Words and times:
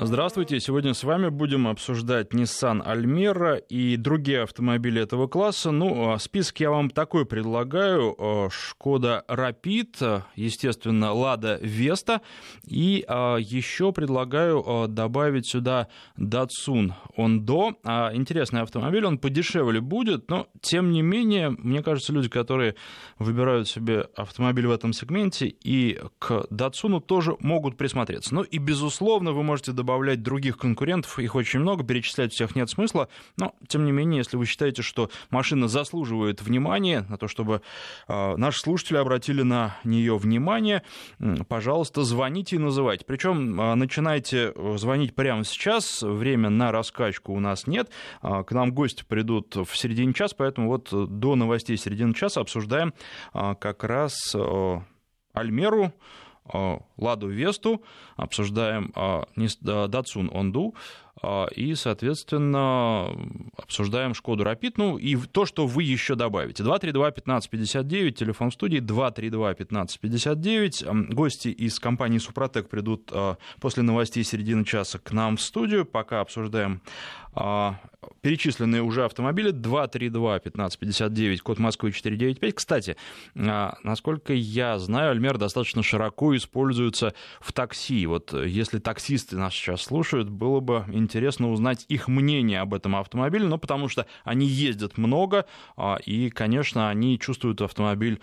Здравствуйте. 0.00 0.60
Сегодня 0.60 0.94
с 0.94 1.02
вами 1.02 1.28
будем 1.28 1.66
обсуждать 1.66 2.32
Nissan 2.32 2.86
Almera 2.86 3.58
и 3.58 3.96
другие 3.96 4.42
автомобили 4.42 5.02
этого 5.02 5.26
класса. 5.26 5.72
Ну, 5.72 6.12
а 6.12 6.20
список 6.20 6.60
я 6.60 6.70
вам 6.70 6.88
такой 6.88 7.26
предлагаю. 7.26 8.16
Шкода 8.48 9.24
Rapid, 9.28 10.22
естественно, 10.36 11.06
Lada 11.06 11.60
Vesta. 11.60 12.20
И 12.64 13.04
а, 13.08 13.38
еще 13.38 13.90
предлагаю 13.90 14.62
а, 14.64 14.86
добавить 14.86 15.48
сюда 15.48 15.88
Datsun 16.16 16.92
Ondo. 17.16 17.74
Интересный 18.14 18.60
автомобиль, 18.60 19.04
он 19.04 19.18
подешевле 19.18 19.80
будет, 19.80 20.30
но, 20.30 20.46
тем 20.60 20.92
не 20.92 21.02
менее, 21.02 21.50
мне 21.50 21.82
кажется, 21.82 22.12
люди, 22.12 22.28
которые 22.28 22.76
выбирают 23.18 23.66
себе 23.68 24.06
автомобиль 24.14 24.68
в 24.68 24.70
этом 24.70 24.92
сегменте, 24.92 25.48
и 25.48 25.98
к 26.20 26.46
Datsun 26.52 27.00
тоже 27.00 27.36
могут 27.40 27.76
присмотреться. 27.76 28.32
Ну 28.32 28.42
и, 28.42 28.58
безусловно, 28.58 29.32
вы 29.32 29.42
можете 29.42 29.72
добавить 29.72 29.87
добавлять 29.88 30.22
других 30.22 30.58
конкурентов, 30.58 31.18
их 31.18 31.34
очень 31.34 31.60
много, 31.60 31.82
перечислять 31.82 32.34
всех 32.34 32.54
нет 32.54 32.68
смысла, 32.68 33.08
но, 33.38 33.54
тем 33.68 33.86
не 33.86 33.92
менее, 33.92 34.18
если 34.18 34.36
вы 34.36 34.44
считаете, 34.44 34.82
что 34.82 35.08
машина 35.30 35.66
заслуживает 35.66 36.42
внимания, 36.42 37.06
на 37.08 37.16
то, 37.16 37.26
чтобы 37.26 37.62
э, 38.06 38.36
наши 38.36 38.60
слушатели 38.60 38.98
обратили 38.98 39.40
на 39.40 39.78
нее 39.84 40.18
внимание, 40.18 40.82
пожалуйста, 41.48 42.02
звоните 42.02 42.56
и 42.56 42.58
называйте. 42.58 43.06
Причем 43.06 43.58
э, 43.58 43.74
начинайте 43.76 44.52
звонить 44.76 45.14
прямо 45.14 45.42
сейчас, 45.44 46.02
время 46.02 46.50
на 46.50 46.70
раскачку 46.70 47.32
у 47.32 47.40
нас 47.40 47.66
нет, 47.66 47.88
э, 48.22 48.44
к 48.44 48.52
нам 48.52 48.72
гости 48.72 49.04
придут 49.08 49.56
в 49.56 49.74
середине 49.74 50.12
часа, 50.12 50.34
поэтому 50.36 50.68
вот 50.68 50.90
до 50.92 51.34
новостей 51.34 51.78
середины 51.78 52.12
часа 52.12 52.42
обсуждаем 52.42 52.92
э, 53.32 53.54
как 53.58 53.84
раз 53.84 54.34
э, 54.34 54.80
Альмеру, 55.32 55.94
Ладу 56.96 57.28
Весту, 57.28 57.82
обсуждаем 58.16 58.92
Датсун 59.60 60.30
Онду, 60.32 60.74
и, 61.56 61.74
соответственно, 61.74 63.08
обсуждаем 63.56 64.14
Шкоду 64.14 64.44
Рапид, 64.44 64.78
ну 64.78 64.98
и 64.98 65.16
то, 65.16 65.46
что 65.46 65.66
вы 65.66 65.82
еще 65.82 66.14
добавите. 66.14 66.62
232-1559, 66.62 68.12
телефон 68.12 68.52
студии 68.52 68.80
232-1559. 68.80 71.12
Гости 71.12 71.48
из 71.48 71.80
компании 71.80 72.18
Супротек 72.18 72.68
придут 72.68 73.10
после 73.60 73.82
новостей 73.82 74.22
середины 74.22 74.64
часа 74.64 75.00
к 75.00 75.10
нам 75.10 75.38
в 75.38 75.40
студию, 75.40 75.84
пока 75.84 76.20
обсуждаем 76.20 76.82
перечисленные 78.20 78.82
уже 78.82 79.04
автомобили 79.04 79.52
232-1559, 79.52 81.38
код 81.38 81.58
Москвы 81.58 81.92
495. 81.92 82.54
Кстати, 82.54 82.96
а, 83.36 83.76
насколько 83.82 84.32
я 84.32 84.78
знаю, 84.78 85.10
Альмер 85.10 85.38
достаточно 85.38 85.82
широко 85.82 86.36
используется 86.36 87.14
в 87.40 87.52
такси. 87.52 88.06
Вот 88.06 88.32
э, 88.34 88.48
если 88.48 88.78
таксисты 88.78 89.36
нас 89.36 89.52
сейчас 89.54 89.82
слушают, 89.82 90.28
было 90.28 90.60
бы 90.60 90.84
интересно 90.88 91.50
узнать 91.50 91.84
их 91.88 92.08
мнение 92.08 92.60
об 92.60 92.74
этом 92.74 92.96
автомобиле, 92.96 93.46
ну, 93.46 93.58
потому 93.58 93.88
что 93.88 94.06
они 94.24 94.46
ездят 94.46 94.98
много, 94.98 95.46
а, 95.76 95.98
и, 96.04 96.30
конечно, 96.30 96.88
они 96.88 97.18
чувствуют 97.18 97.60
автомобиль 97.60 98.20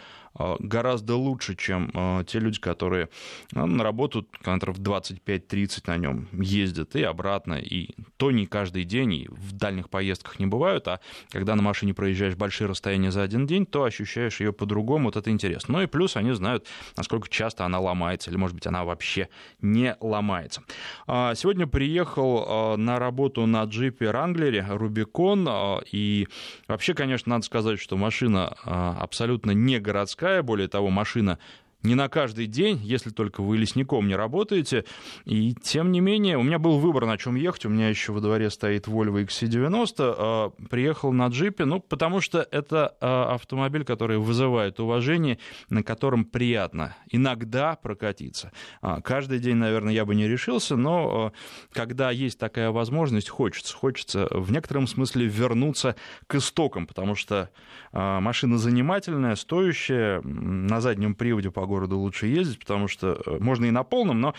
гораздо 0.60 1.16
лучше, 1.16 1.56
чем 1.56 1.92
те 2.28 2.40
люди, 2.40 2.60
которые 2.60 3.10
ну, 3.52 3.66
на 3.66 3.84
работу 3.84 4.28
километров 4.44 4.80
25-30 4.80 5.84
на 5.88 5.98
нем 5.98 6.28
ездят 6.34 6.96
и 6.96 7.04
обратно, 7.04 7.56
и 7.56 7.90
то 8.18 8.32
не 8.32 8.46
каждый 8.46 8.84
день, 8.84 9.14
и 9.14 9.28
в 9.30 9.54
дальних 9.54 9.90
поездках 9.90 10.40
не 10.40 10.46
бывают, 10.46 10.88
а 10.88 11.00
когда 11.30 11.56
на 11.56 11.62
машине 11.62 11.94
проезжаешь 11.94 12.36
большие 12.36 12.68
расстояния 12.68 13.12
за 13.12 13.24
один 13.24 13.46
день, 13.48 13.66
то 13.66 13.84
ощущаешь 13.84 14.40
ее 14.40 14.54
по-другому, 14.54 15.06
вот 15.06 15.16
это 15.16 15.30
интересно. 15.30 15.76
Ну 15.76 15.82
и 15.84 15.88
плюс 15.88 16.16
они 16.16 16.32
знают, 16.34 16.68
насколько 16.98 17.30
часто 17.30 17.66
она 17.66 17.80
ломается, 17.80 18.30
или, 18.30 18.38
может 18.38 18.56
быть, 18.56 18.68
она 18.68 18.84
вообще 18.84 19.30
не 19.62 19.96
ломается. 20.00 20.64
А, 21.08 21.36
сегодня 21.36 21.68
приехал 21.68 22.46
а, 22.48 22.78
на 22.78 23.00
работу 23.00 23.46
на 23.46 23.64
джипе 23.64 24.12
Ранглере 24.12 24.66
Рубикон, 24.68 25.46
а, 25.50 25.82
и 25.92 26.28
вообще, 26.68 26.94
конечно, 26.94 27.30
надо 27.30 27.46
сказать, 27.46 27.80
что 27.80 27.98
машина 27.98 28.56
абсолютно 28.66 29.52
не 29.52 29.80
городская, 29.80 30.25
более 30.42 30.68
того, 30.68 30.90
машина 30.90 31.38
не 31.86 31.96
на 31.96 32.10
каждый 32.10 32.48
день, 32.48 32.80
если 32.84 33.12
только 33.12 33.42
вы 33.42 33.58
лесником 33.58 34.08
не 34.08 34.16
работаете. 34.16 34.86
И 35.24 35.54
тем 35.54 35.92
не 35.92 36.02
менее, 36.02 36.38
у 36.38 36.44
меня 36.44 36.60
был 36.60 36.80
выбор, 36.80 37.06
на 37.06 37.18
чем 37.18 37.36
ехать. 37.36 37.66
У 37.66 37.70
меня 37.70 37.90
еще 37.90 38.12
во 38.12 38.20
дворе 38.20 38.50
стоит 38.50 38.88
Volvo 38.88 39.24
XC90. 39.24 39.94
А, 39.98 40.50
приехал 40.70 41.14
на 41.14 41.28
джипе, 41.28 41.66
ну, 41.66 41.80
потому 41.80 42.22
что 42.22 42.46
это 42.52 42.96
а, 43.00 43.36
автомобиль, 43.36 43.86
который 43.86 44.18
вызывает 44.18 44.80
уважение, 44.80 45.38
на 45.70 45.84
котором 45.84 46.26
приятно 46.26 46.98
иногда 47.12 47.76
прокатиться. 47.76 48.52
А, 48.82 49.02
каждый 49.02 49.40
день, 49.40 49.56
наверное, 49.56 49.94
я 49.94 50.06
бы 50.06 50.16
не 50.16 50.28
решился, 50.28 50.76
но 50.76 51.32
когда 51.72 52.10
есть 52.12 52.40
такая 52.40 52.72
возможность, 52.72 53.30
хочется. 53.30 53.76
Хочется 53.76 54.28
в 54.32 54.52
некотором 54.52 54.88
смысле 54.88 55.28
вернуться 55.28 55.96
к 56.28 56.36
истокам, 56.36 56.88
потому 56.88 57.16
что 57.16 57.50
машина 57.92 58.58
занимательная, 58.58 59.36
стоящая, 59.36 60.22
на 60.22 60.82
заднем 60.82 61.14
приводе 61.14 61.52
погода 61.52 61.75
городу 61.76 62.00
лучше 62.00 62.28
ездить, 62.28 62.60
потому 62.60 62.88
что 62.88 63.22
э, 63.26 63.38
можно 63.40 63.66
и 63.66 63.72
на 63.72 63.84
полном, 63.84 64.22
но 64.22 64.34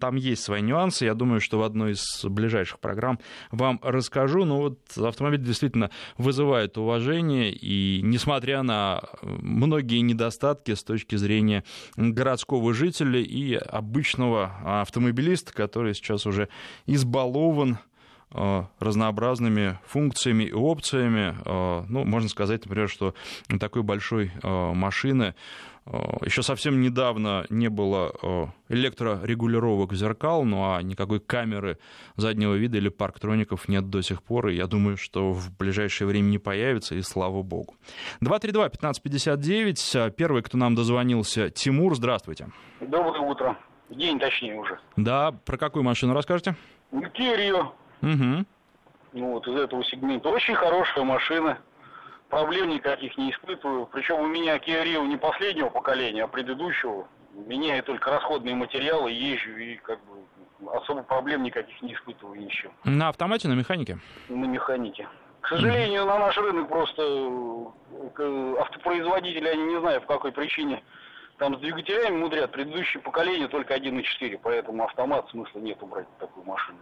там 0.00 0.14
есть 0.14 0.42
свои 0.42 0.62
нюансы. 0.62 1.04
Я 1.04 1.14
думаю, 1.14 1.40
что 1.40 1.58
в 1.58 1.62
одной 1.62 1.92
из 1.92 2.24
ближайших 2.24 2.78
программ 2.78 3.18
вам 3.50 3.80
расскажу. 3.82 4.44
Но 4.44 4.58
вот 4.58 4.78
автомобиль 4.96 5.40
действительно 5.40 5.90
вызывает 6.16 6.78
уважение, 6.78 7.52
и 7.52 8.00
несмотря 8.02 8.62
на 8.62 9.02
многие 9.22 10.00
недостатки 10.00 10.74
с 10.74 10.84
точки 10.84 11.16
зрения 11.16 11.64
городского 11.96 12.72
жителя 12.72 13.20
и 13.20 13.54
обычного 13.54 14.80
автомобилиста, 14.80 15.52
который 15.52 15.94
сейчас 15.94 16.24
уже 16.26 16.48
избалован 16.86 17.78
э, 18.30 18.64
разнообразными 18.78 19.78
функциями 19.86 20.44
и 20.44 20.52
опциями. 20.52 21.34
Э, 21.44 21.84
ну, 21.88 22.04
можно 22.04 22.28
сказать, 22.28 22.64
например, 22.64 22.88
что 22.88 23.14
такой 23.58 23.82
большой 23.82 24.30
машины 24.42 25.34
Э, 25.34 25.75
Еще 26.22 26.42
совсем 26.42 26.80
недавно 26.80 27.46
не 27.48 27.68
было 27.68 28.12
э, 28.20 28.46
электрорегулировок 28.70 29.92
зеркал, 29.92 30.44
ну 30.44 30.74
а 30.74 30.82
никакой 30.82 31.20
камеры 31.20 31.78
заднего 32.16 32.54
вида 32.54 32.78
или 32.78 32.88
парктроников 32.88 33.68
нет 33.68 33.88
до 33.88 34.02
сих 34.02 34.24
пор, 34.24 34.48
и 34.48 34.56
я 34.56 34.66
думаю, 34.66 34.96
что 34.96 35.30
в 35.32 35.56
ближайшее 35.56 36.08
время 36.08 36.26
не 36.26 36.38
появится, 36.38 36.96
и 36.96 37.02
слава 37.02 37.42
богу. 37.42 37.76
232-1559, 38.20 40.10
первый, 40.10 40.42
кто 40.42 40.58
нам 40.58 40.74
дозвонился, 40.74 41.50
Тимур, 41.50 41.94
здравствуйте. 41.94 42.48
Доброе 42.80 43.20
утро. 43.20 43.56
День 43.88 44.18
точнее 44.18 44.56
уже. 44.58 44.80
Да, 44.96 45.30
про 45.44 45.56
какую 45.56 45.84
машину 45.84 46.14
расскажете? 46.14 46.56
Кирио. 47.14 47.72
Угу. 48.02 48.44
Ну 49.12 49.32
вот 49.32 49.46
из 49.46 49.54
этого 49.54 49.84
сегмента. 49.84 50.28
Очень 50.30 50.56
хорошая 50.56 51.04
машина 51.04 51.58
проблем 52.36 52.68
никаких 52.68 53.16
не 53.16 53.30
испытываю. 53.30 53.86
Причем 53.86 54.20
у 54.20 54.26
меня 54.26 54.58
Kia 54.58 54.84
Rio 54.84 55.06
не 55.06 55.16
последнего 55.16 55.70
поколения, 55.70 56.24
а 56.24 56.28
предыдущего. 56.28 57.08
Меняю 57.32 57.82
только 57.82 58.10
расходные 58.10 58.54
материалы, 58.54 59.10
езжу 59.10 59.56
и 59.56 59.76
как 59.76 59.98
бы 60.04 60.70
особо 60.70 61.02
проблем 61.02 61.42
никаких 61.42 61.80
не 61.80 61.94
испытываю 61.94 62.44
еще. 62.44 62.70
На 62.84 63.08
автомате, 63.08 63.48
на 63.48 63.54
механике? 63.54 63.98
На 64.28 64.44
механике. 64.44 65.08
К 65.40 65.48
сожалению, 65.48 66.02
mm-hmm. 66.02 66.06
на 66.06 66.18
наш 66.18 66.36
рынок 66.36 66.68
просто 66.68 67.02
автопроизводители, 68.60 69.48
они 69.48 69.64
не 69.64 69.80
знаю 69.80 70.00
в 70.02 70.06
какой 70.06 70.32
причине, 70.32 70.82
там 71.38 71.56
с 71.56 71.60
двигателями 71.60 72.18
мудрят. 72.18 72.52
Предыдущее 72.52 73.02
поколение 73.02 73.48
только 73.48 73.74
1.4, 73.74 74.40
поэтому 74.42 74.84
автомат 74.84 75.28
смысла 75.30 75.58
нет 75.60 75.82
убрать 75.82 76.06
такую 76.18 76.44
машину. 76.44 76.78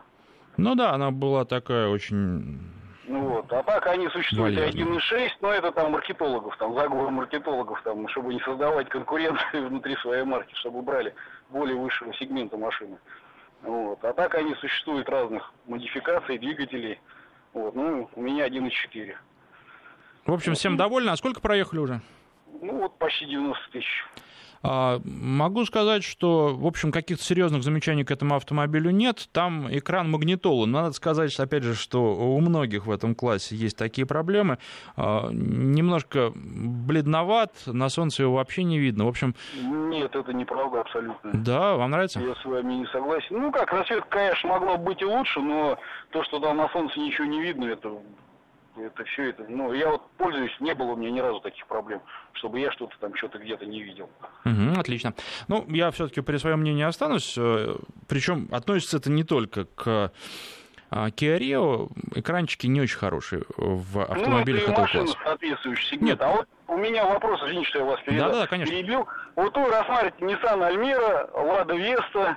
Ну 0.56 0.74
да, 0.74 0.92
она 0.94 1.10
была 1.10 1.44
такая 1.44 1.88
очень 1.88 2.73
ну 3.06 3.28
вот. 3.28 3.52
А 3.52 3.62
так 3.62 3.86
они 3.86 4.08
существуют 4.08 4.58
1.6, 4.58 5.30
но 5.40 5.52
это 5.52 5.72
там 5.72 5.92
маркетологов, 5.92 6.56
там 6.56 6.74
заговор 6.74 7.10
маркетологов, 7.10 7.82
там, 7.82 8.08
чтобы 8.08 8.34
не 8.34 8.40
создавать 8.40 8.88
конкуренцию 8.88 9.68
внутри 9.68 9.96
своей 9.96 10.24
марки, 10.24 10.54
чтобы 10.54 10.82
брали 10.82 11.14
более 11.50 11.76
высшего 11.76 12.12
сегмента 12.14 12.56
машины. 12.56 12.98
Вот. 13.62 14.04
А 14.04 14.12
так 14.12 14.34
они 14.34 14.54
существуют 14.56 15.08
разных 15.08 15.52
модификаций, 15.66 16.38
двигателей. 16.38 17.00
Вот. 17.52 17.74
Ну, 17.74 18.08
у 18.14 18.20
меня 18.20 18.46
1.4. 18.48 19.14
В 20.26 20.32
общем, 20.32 20.54
всем 20.54 20.76
довольны. 20.76 21.10
А 21.10 21.16
сколько 21.16 21.40
проехали 21.40 21.80
уже? 21.80 22.00
Ну, 22.60 22.78
вот 22.78 22.98
почти 22.98 23.26
90 23.26 23.70
тысяч. 23.72 24.04
А, 24.66 24.98
могу 25.04 25.66
сказать, 25.66 26.04
что, 26.04 26.54
в 26.56 26.66
общем, 26.66 26.90
каких-то 26.90 27.22
серьезных 27.22 27.62
замечаний 27.62 28.02
к 28.02 28.10
этому 28.10 28.34
автомобилю 28.34 28.90
нет. 28.90 29.28
Там 29.30 29.68
экран 29.70 30.10
магнитолы. 30.10 30.66
Надо 30.66 30.92
сказать, 30.92 31.38
опять 31.38 31.62
же, 31.62 31.74
что 31.74 32.14
у 32.14 32.40
многих 32.40 32.86
в 32.86 32.90
этом 32.90 33.14
классе 33.14 33.56
есть 33.56 33.76
такие 33.76 34.06
проблемы. 34.06 34.56
А, 34.96 35.28
немножко 35.30 36.32
бледноват, 36.34 37.52
на 37.66 37.90
солнце 37.90 38.22
его 38.22 38.36
вообще 38.36 38.64
не 38.64 38.78
видно. 38.78 39.04
В 39.04 39.08
общем... 39.08 39.34
Нет, 39.54 40.16
это 40.16 40.32
неправда 40.32 40.80
абсолютно. 40.80 41.30
Да, 41.34 41.74
вам 41.74 41.90
нравится? 41.90 42.20
Я 42.20 42.34
с 42.34 42.44
вами 42.46 42.72
не 42.72 42.86
согласен. 42.86 43.38
Ну 43.38 43.52
как, 43.52 43.70
расцветка, 43.70 44.08
конечно, 44.08 44.48
могла 44.48 44.78
быть 44.78 45.02
и 45.02 45.04
лучше, 45.04 45.40
но 45.40 45.78
то, 46.10 46.24
что 46.24 46.40
там 46.40 46.56
на 46.56 46.70
солнце 46.70 46.98
ничего 47.00 47.26
не 47.26 47.42
видно, 47.42 47.66
это 47.66 47.90
это 48.76 49.04
все 49.04 49.30
это, 49.30 49.44
ну, 49.48 49.72
я 49.72 49.90
вот 49.90 50.02
пользуюсь, 50.16 50.52
не 50.60 50.74
было 50.74 50.92
у 50.92 50.96
меня 50.96 51.10
ни 51.10 51.20
разу 51.20 51.40
таких 51.40 51.66
проблем, 51.66 52.02
чтобы 52.34 52.60
я 52.60 52.72
что-то 52.72 52.94
там, 52.98 53.14
что-то 53.14 53.38
где-то 53.38 53.66
не 53.66 53.82
видел. 53.82 54.10
Угу, 54.44 54.78
отлично. 54.78 55.14
Ну, 55.48 55.64
я 55.68 55.90
все-таки 55.90 56.20
при 56.20 56.36
своем 56.38 56.60
мнении 56.60 56.84
останусь, 56.84 57.34
э, 57.36 57.76
причем 58.08 58.48
относится 58.52 58.96
это 58.96 59.10
не 59.10 59.24
только 59.24 59.64
к 59.64 60.12
Kia 60.90 61.38
Rio 61.38 61.90
экранчики 62.14 62.66
не 62.66 62.80
очень 62.80 62.98
хорошие 62.98 63.42
в 63.56 64.00
автомобилях 64.00 64.66
ну, 64.66 64.72
этого 64.72 64.86
класса. 64.86 65.18
соответствующий 65.24 65.90
сегмент. 65.90 66.20
Нет. 66.20 66.22
А 66.22 66.30
вот 66.30 66.48
у 66.68 66.76
меня 66.76 67.04
вопрос, 67.04 67.40
извините, 67.42 67.68
что 67.70 67.78
я 67.80 67.84
вас 67.84 68.00
перебил. 68.02 68.24
Да, 68.24 68.32
да, 68.32 68.46
конечно. 68.46 68.74
перебил. 68.74 69.06
Вот 69.34 69.56
вы 69.56 69.70
рассматриваете 69.70 70.24
Nissan 70.24 70.60
Almera, 70.60 71.30
Lada 71.32 71.76
Vesta 71.76 72.36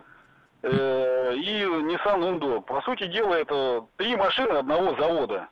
э, 0.64 1.36
и 1.36 1.64
Nissan 1.64 2.40
Undo. 2.40 2.62
По 2.62 2.82
сути 2.82 3.06
дела, 3.08 3.36
это 3.36 3.86
три 3.98 4.16
машины 4.16 4.54
одного 4.54 4.96
завода. 4.96 5.50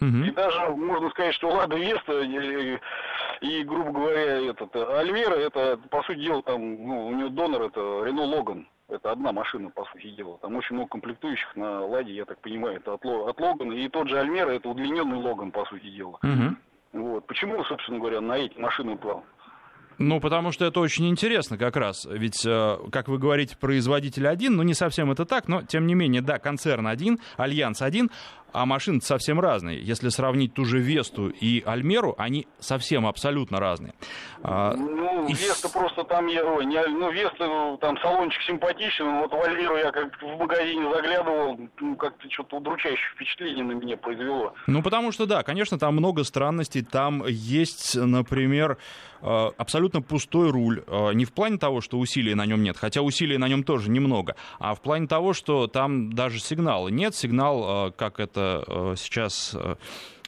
Угу. 0.00 0.24
И 0.24 0.30
даже 0.30 0.60
можно 0.70 1.10
сказать, 1.10 1.34
что 1.34 1.48
Лада 1.48 1.76
Веста 1.76 2.20
и, 2.20 2.78
и, 3.40 3.62
грубо 3.64 3.92
говоря, 3.92 4.50
этот 4.50 4.74
Альмера, 4.74 5.34
это, 5.34 5.78
по 5.90 6.02
сути 6.02 6.20
дела, 6.20 6.42
там, 6.42 6.60
ну, 6.60 7.06
у 7.08 7.14
него 7.14 7.28
донор 7.28 7.62
это 7.62 8.04
Рено 8.04 8.22
Логан. 8.22 8.66
Это 8.88 9.12
одна 9.12 9.30
машина, 9.32 9.70
по 9.70 9.84
сути 9.92 10.10
дела. 10.10 10.38
Там 10.38 10.56
очень 10.56 10.74
много 10.74 10.90
комплектующих 10.90 11.54
на 11.54 11.84
Ладе, 11.86 12.12
я 12.12 12.24
так 12.24 12.40
понимаю, 12.40 12.76
это 12.76 12.94
от, 12.94 13.04
от 13.04 13.40
Логана. 13.40 13.72
И 13.72 13.88
тот 13.88 14.08
же 14.08 14.18
Альмера, 14.18 14.50
это 14.50 14.68
удлиненный 14.68 15.18
Логан, 15.18 15.52
по 15.52 15.64
сути 15.66 15.88
дела. 15.90 16.18
Угу. 16.22 17.02
Вот. 17.04 17.26
Почему, 17.26 17.62
собственно 17.64 17.98
говоря, 17.98 18.20
на 18.20 18.36
эти 18.36 18.58
машины 18.58 18.94
упал? 18.94 19.24
Ну, 20.02 20.18
потому 20.18 20.50
что 20.50 20.64
это 20.64 20.80
очень 20.80 21.10
интересно 21.10 21.58
как 21.58 21.76
раз. 21.76 22.06
Ведь, 22.10 22.46
э, 22.46 22.78
как 22.90 23.08
вы 23.08 23.18
говорите, 23.18 23.54
производитель 23.58 24.26
один, 24.28 24.56
ну, 24.56 24.62
не 24.62 24.72
совсем 24.72 25.10
это 25.10 25.26
так, 25.26 25.46
но, 25.46 25.60
тем 25.60 25.86
не 25.86 25.94
менее, 25.94 26.22
да, 26.22 26.38
концерн 26.38 26.86
один, 26.86 27.18
альянс 27.36 27.82
один, 27.82 28.10
а 28.52 28.66
машины 28.66 29.00
совсем 29.00 29.40
разные. 29.40 29.80
Если 29.80 30.08
сравнить 30.08 30.54
ту 30.54 30.64
же 30.64 30.78
Весту 30.78 31.28
и 31.28 31.62
Альмеру, 31.64 32.14
они 32.18 32.46
совсем 32.58 33.06
абсолютно 33.06 33.60
разные. 33.60 33.94
А, 34.42 34.74
ну, 34.74 35.26
и... 35.28 35.32
Веста 35.32 35.68
просто 35.68 36.04
там, 36.04 36.26
я, 36.26 36.44
ой, 36.44 36.64
не, 36.64 36.84
ну, 36.86 37.10
Веста, 37.10 37.78
там 37.80 37.98
салончик 37.98 38.42
симпатичный, 38.42 39.20
вот 39.20 39.32
в 39.32 39.42
Альмеру 39.42 39.76
я 39.76 39.90
как 39.90 40.20
в 40.20 40.38
магазине 40.38 40.90
заглядывал, 40.92 41.58
ну, 41.80 41.96
как-то 41.96 42.30
что-то 42.30 42.56
удручающее 42.56 43.10
впечатление 43.14 43.64
на 43.64 43.72
меня 43.72 43.96
произвело. 43.96 44.54
Ну, 44.66 44.82
потому 44.82 45.12
что, 45.12 45.26
да, 45.26 45.42
конечно, 45.42 45.78
там 45.78 45.94
много 45.94 46.24
странностей. 46.24 46.82
Там 46.82 47.24
есть, 47.26 47.96
например, 47.96 48.78
э, 49.22 49.26
абсолютно 49.56 50.02
пустой 50.02 50.50
руль. 50.50 50.82
Э, 50.86 51.12
не 51.12 51.24
в 51.24 51.32
плане 51.32 51.58
того, 51.58 51.80
что 51.80 51.98
усилий 51.98 52.34
на 52.34 52.46
нем 52.46 52.62
нет, 52.62 52.76
хотя 52.76 53.02
усилий 53.02 53.38
на 53.38 53.48
нем 53.48 53.62
тоже 53.62 53.90
немного, 53.90 54.36
а 54.58 54.74
в 54.74 54.80
плане 54.80 55.06
того, 55.06 55.32
что 55.32 55.66
там 55.66 56.12
даже 56.12 56.40
сигнала 56.40 56.88
нет. 56.88 57.14
Сигнал, 57.14 57.88
э, 57.88 57.92
как 57.92 58.20
это 58.20 58.39
это 58.40 58.64
э, 58.66 58.94
сейчас 58.96 59.52
э, 59.54 59.76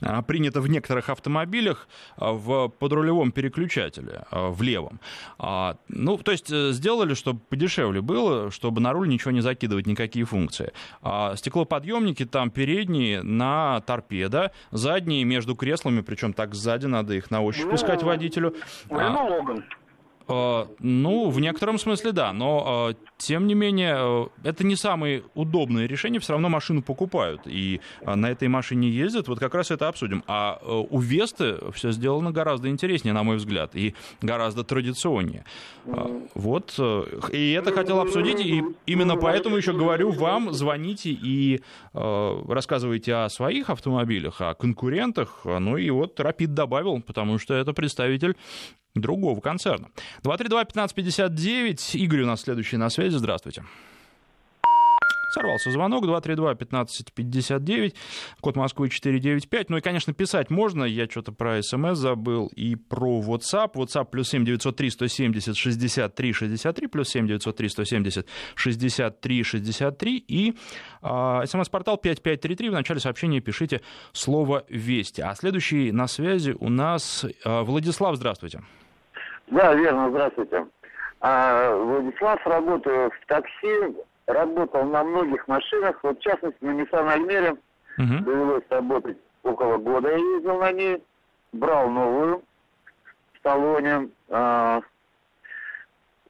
а, 0.01 0.23
принято 0.23 0.61
в 0.61 0.69
некоторых 0.69 1.09
автомобилях 1.09 1.89
э, 2.17 2.31
в 2.31 2.69
подрулевом 2.69 3.33
переключателе, 3.33 4.25
в 4.31 4.63
левом. 4.63 5.01
А, 5.39 5.77
ну, 5.89 6.17
то 6.19 6.33
есть 6.33 6.49
сделали, 6.49 7.15
чтобы 7.15 7.41
подешевле 7.41 8.01
было, 8.01 8.51
чтобы 8.51 8.81
на 8.81 8.93
руль 8.93 9.09
ничего 9.09 9.31
не 9.31 9.41
закидывать, 9.41 9.87
никакие 9.87 10.25
функции. 10.25 10.73
А, 11.03 11.37
стеклоподъемники 11.37 12.25
там 12.25 12.51
передние 12.51 13.23
на 13.23 13.81
торпеда, 13.81 14.53
задние 14.71 15.25
между 15.25 15.55
креслами, 15.55 16.01
причем 16.01 16.33
так 16.33 16.55
сзади 16.55 16.87
надо 16.87 17.15
их 17.15 17.31
на 17.31 17.43
ощупь 17.43 17.71
пускать 17.71 18.03
водителю. 18.03 18.55
Логан. 18.91 19.65
Э, 20.29 20.67
ну, 20.79 21.31
в 21.31 21.41
некотором 21.41 21.79
смысле 21.79 22.13
да, 22.13 22.33
но 22.33 22.91
э, 22.91 22.95
тем 23.19 23.47
не 23.47 23.55
менее 23.55 23.97
э, 23.99 24.27
это 24.45 24.65
не 24.65 24.77
самые 24.77 25.25
удобные 25.35 25.87
решения, 25.87 26.19
все 26.21 26.33
равно 26.33 26.49
машину 26.49 26.83
покупают 26.83 27.43
и 27.47 27.81
на 28.05 28.31
этой 28.31 28.49
машине 28.49 28.89
ездят, 28.89 29.29
вот 29.29 29.39
как 29.39 29.55
раз 29.55 29.71
это 29.71 29.89
обсудим. 29.89 30.23
А 30.27 30.61
у 30.63 30.99
Весты 30.99 31.57
все 31.73 31.93
сделано 31.93 32.33
гораздо 32.33 32.69
интереснее, 32.69 33.13
на 33.13 33.23
мой 33.23 33.37
взгляд, 33.37 33.75
и 33.75 33.95
гораздо 34.21 34.65
традиционнее. 34.65 35.45
Вот, 36.35 36.79
и 37.33 37.53
это 37.53 37.73
хотел 37.73 38.01
обсудить, 38.01 38.41
и 38.41 38.63
именно 38.87 39.17
поэтому 39.17 39.57
еще 39.57 39.73
говорю 39.73 40.13
вам, 40.13 40.53
звоните 40.53 41.11
и 41.11 41.61
рассказывайте 41.93 43.15
о 43.15 43.29
своих 43.29 43.71
автомобилях, 43.71 44.41
о 44.41 44.55
конкурентах, 44.55 45.41
ну 45.45 45.77
и 45.77 45.91
вот 45.91 46.19
Рапид 46.21 46.55
добавил, 46.55 47.01
потому 47.01 47.39
что 47.39 47.55
это 47.55 47.73
представитель 47.73 48.37
другого 48.95 49.41
концерна. 49.41 49.89
232-1559. 50.25 51.97
Игорь 51.97 52.23
у 52.23 52.27
нас 52.27 52.43
следующий 52.43 52.77
на 52.77 52.91
связи. 52.91 53.17
Здравствуйте. 53.17 53.65
Сорвался 55.33 55.71
звонок 55.71 56.05
232-1559, 56.05 57.95
код 58.43 58.57
Москвы 58.57 58.91
495. 58.91 59.71
Ну 59.71 59.79
и, 59.79 59.81
конечно, 59.81 60.13
писать 60.13 60.51
можно. 60.51 60.85
Я 60.85 61.07
что-то 61.07 61.33
про 61.33 61.63
смс 61.63 61.97
забыл 61.97 62.49
и 62.49 62.75
про 62.75 63.23
WhatsApp. 63.23 63.73
WhatsApp 63.73 64.11
плюс 64.11 64.29
7 64.29 64.45
903 64.45 64.91
170 64.91 65.57
63 65.57 66.33
63, 66.35 66.87
плюс 66.87 67.09
7 67.09 67.27
903 67.27 67.69
170 67.71 68.27
63 68.55 69.43
63. 69.43 70.25
И 70.29 70.55
а, 71.01 71.47
смс-портал 71.47 71.97
5533. 71.97 72.69
В 72.69 72.73
начале 72.75 73.01
сообщения 73.01 73.41
пишите 73.41 73.81
слово 74.13 74.67
«Вести». 74.69 75.23
А 75.23 75.35
следующий 75.35 75.93
на 75.93 76.09
связи 76.09 76.55
у 76.61 76.69
нас 76.69 77.25
а, 77.43 77.63
Владислав. 77.63 78.17
Здравствуйте. 78.17 78.63
Да, 79.49 79.75
верно, 79.75 80.11
здравствуйте. 80.11 80.67
А, 81.21 81.75
Владислав, 81.77 82.47
работаю 82.47 83.11
в 83.11 83.27
такси, 83.27 83.97
работал 84.27 84.85
на 84.85 85.05
многих 85.05 85.47
машинах, 85.47 85.99
вот 86.03 86.19
в 86.19 86.23
частности 86.23 86.65
на 86.65 86.71
Nissan 86.71 87.09
Альмере. 87.09 87.57
Угу. 87.99 88.25
Довелось 88.25 88.65
работать 88.71 89.19
около 89.43 89.77
года, 89.77 90.11
я 90.11 90.17
ездил 90.17 90.59
на 90.59 90.73
ней, 90.73 91.03
брал 91.53 91.91
новую 91.91 92.43
в 93.35 93.43
салоне. 93.43 94.09
А, 94.31 94.81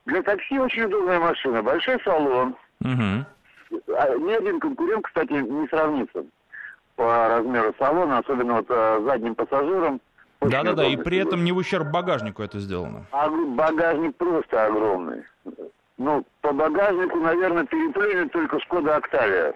для 0.06 0.22
такси 0.22 0.58
очень 0.58 0.84
удобная 0.84 1.20
машина, 1.20 1.62
большой 1.62 2.00
салон. 2.02 2.56
Угу. 2.80 3.24
Ни 3.70 4.32
один 4.32 4.60
конкурент, 4.60 5.06
кстати, 5.06 5.32
не 5.32 5.66
сравнится 5.68 6.24
по 6.96 7.28
размеру 7.28 7.74
салона, 7.78 8.18
особенно 8.18 8.54
вот 8.54 8.66
а, 8.68 9.00
задним 9.00 9.34
пассажирам. 9.34 10.00
Да-да-да, 10.50 10.86
и 10.86 10.96
при 10.96 11.18
этом 11.18 11.44
не 11.44 11.52
в 11.52 11.56
ущерб 11.56 11.88
багажнику 11.90 12.42
это 12.42 12.58
сделано. 12.58 13.06
А 13.12 13.28
багажник 13.28 14.16
просто 14.16 14.66
огромный. 14.66 15.24
Ну, 15.98 16.24
по 16.40 16.52
багажнику, 16.52 17.18
наверное, 17.18 17.64
переплюнет 17.64 18.32
только 18.32 18.58
Шкода 18.60 18.96
Октавия. 18.96 19.54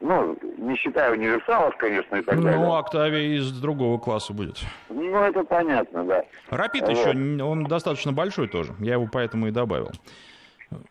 Ну, 0.00 0.38
не 0.58 0.76
считая 0.76 1.12
универсалов, 1.12 1.76
конечно, 1.76 2.16
и 2.16 2.22
так 2.22 2.36
ну, 2.36 2.42
далее. 2.42 2.60
Ну, 2.60 2.74
Октавия 2.76 3.36
из 3.36 3.50
другого 3.60 3.98
класса 3.98 4.32
будет. 4.32 4.58
Ну, 4.88 5.16
это 5.16 5.42
понятно, 5.42 6.04
да. 6.04 6.24
Рапид 6.50 6.82
вот. 6.82 6.90
еще, 6.90 7.42
он 7.42 7.64
достаточно 7.64 8.12
большой 8.12 8.48
тоже. 8.48 8.74
Я 8.78 8.94
его 8.94 9.08
поэтому 9.10 9.48
и 9.48 9.50
добавил. 9.50 9.90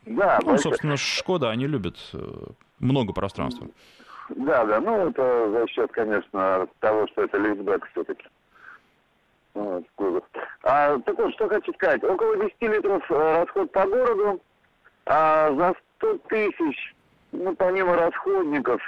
Да, 0.06 0.40
ну, 0.42 0.48
большой. 0.48 0.60
собственно, 0.60 0.98
Шкода, 0.98 1.52
они 1.52 1.68
любят 1.68 1.96
э, 2.14 2.18
много 2.80 3.14
пространства. 3.14 3.68
Да, 4.30 4.66
да, 4.66 4.82
ну, 4.82 5.10
это 5.10 5.52
за 5.52 5.68
счет, 5.68 5.92
конечно, 5.92 6.68
того, 6.80 7.08
что 7.08 7.24
это 7.24 7.38
лифтбэк 7.38 7.88
все-таки. 7.92 8.26
Вот, 9.58 10.24
а, 10.64 11.00
так 11.00 11.18
вот, 11.18 11.34
что 11.34 11.50
хочу 11.50 11.74
сказать. 11.74 12.04
Около 12.04 12.38
10 12.38 12.62
литров 12.62 13.04
э, 13.10 13.40
расход 13.40 13.72
по 13.72 13.88
городу, 13.88 14.42
а 15.08 15.52
за 15.54 15.74
100 15.98 16.18
тысяч, 16.30 16.96
ну, 17.32 17.56
помимо 17.56 17.96
расходников, 17.96 18.82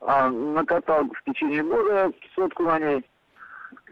а, 0.00 0.30
накатал 0.30 1.04
в 1.04 1.30
течение 1.30 1.62
года 1.62 2.10
сотку 2.34 2.62
на 2.62 2.78
ней, 2.78 3.04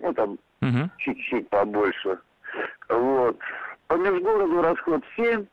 ну, 0.00 0.14
там, 0.14 0.38
угу. 0.62 0.90
чуть-чуть 0.98 1.48
побольше. 1.50 2.18
Вот. 2.88 3.38
По 3.88 3.94
межгороду 3.94 4.62
расход 4.62 5.04
7, 5.16 5.44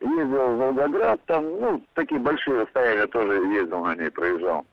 ездил 0.00 0.46
в 0.48 0.56
Волгоград, 0.56 1.20
там, 1.26 1.44
ну, 1.44 1.84
такие 1.94 2.20
большие 2.20 2.62
расстояния 2.62 3.06
тоже 3.06 3.34
ездил 3.46 3.84
на 3.84 3.94
ней, 3.94 4.10
проезжал. 4.10 4.66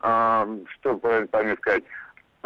А, 0.00 0.46
что 0.78 0.96
правильно 0.96 1.56
сказать? 1.56 1.82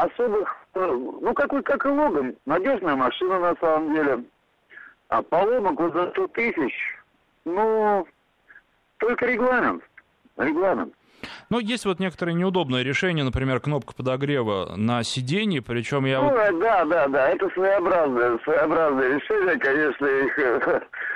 особых, 0.00 0.56
ну, 0.74 1.34
какой, 1.34 1.62
как 1.62 1.84
и 1.84 1.88
Логан, 1.88 2.36
надежная 2.46 2.96
машина 2.96 3.38
на 3.38 3.56
самом 3.56 3.94
деле. 3.94 4.24
А 5.08 5.22
поломок 5.22 5.78
вот 5.80 5.92
за 5.92 6.10
100 6.10 6.28
тысяч, 6.28 6.72
ну, 7.44 8.06
только 8.98 9.26
регламент. 9.26 9.82
Регламент. 10.36 10.94
Но 11.50 11.58
есть 11.58 11.84
вот 11.84 11.98
некоторые 11.98 12.34
неудобные 12.34 12.84
решения, 12.84 13.24
например, 13.24 13.60
кнопка 13.60 13.92
подогрева 13.94 14.74
на 14.76 15.02
сиденье, 15.02 15.60
причем 15.62 16.04
я... 16.06 16.20
Ну, 16.20 16.30
вот... 16.30 16.60
да, 16.60 16.84
да, 16.84 17.08
да, 17.08 17.28
это 17.28 17.50
своеобразное, 17.50 18.38
своеобразное 18.44 19.18
решение, 19.18 19.58
конечно, 19.58 20.06
их 20.06 20.38
э, 20.38 20.80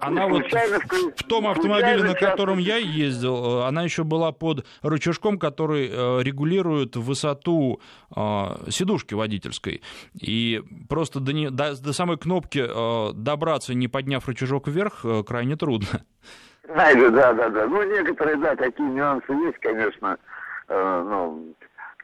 она 0.00 0.26
вот 0.28 0.44
в, 0.50 1.16
в 1.16 1.22
том 1.24 1.46
автомобиле, 1.46 2.02
на 2.02 2.14
котором 2.14 2.58
я 2.58 2.76
ездил, 2.76 3.60
э, 3.60 3.66
она 3.66 3.82
еще 3.82 4.04
была 4.04 4.32
под 4.32 4.66
рычажком, 4.82 5.38
который 5.38 5.88
э, 5.88 6.22
регулирует 6.22 6.96
высоту 6.96 7.80
э, 8.14 8.20
сидушки 8.70 9.14
водительской. 9.14 9.82
И 10.20 10.62
просто 10.88 11.20
до, 11.20 11.32
не, 11.32 11.50
до, 11.50 11.80
до 11.80 11.92
самой 11.92 12.18
кнопки 12.18 12.64
добраться, 13.14 13.74
не 13.74 13.88
подняв 13.88 14.26
рычажок 14.28 14.68
вверх, 14.68 15.04
крайне 15.26 15.56
трудно. 15.56 16.04
Знаете, 16.68 17.10
да, 17.10 17.32
да, 17.32 17.48
да. 17.48 17.66
Ну, 17.66 17.82
некоторые, 17.82 18.36
да, 18.36 18.56
такие 18.56 18.88
нюансы 18.88 19.32
есть, 19.32 19.58
конечно. 19.58 20.16
Э, 20.68 21.02
ну, 21.06 21.54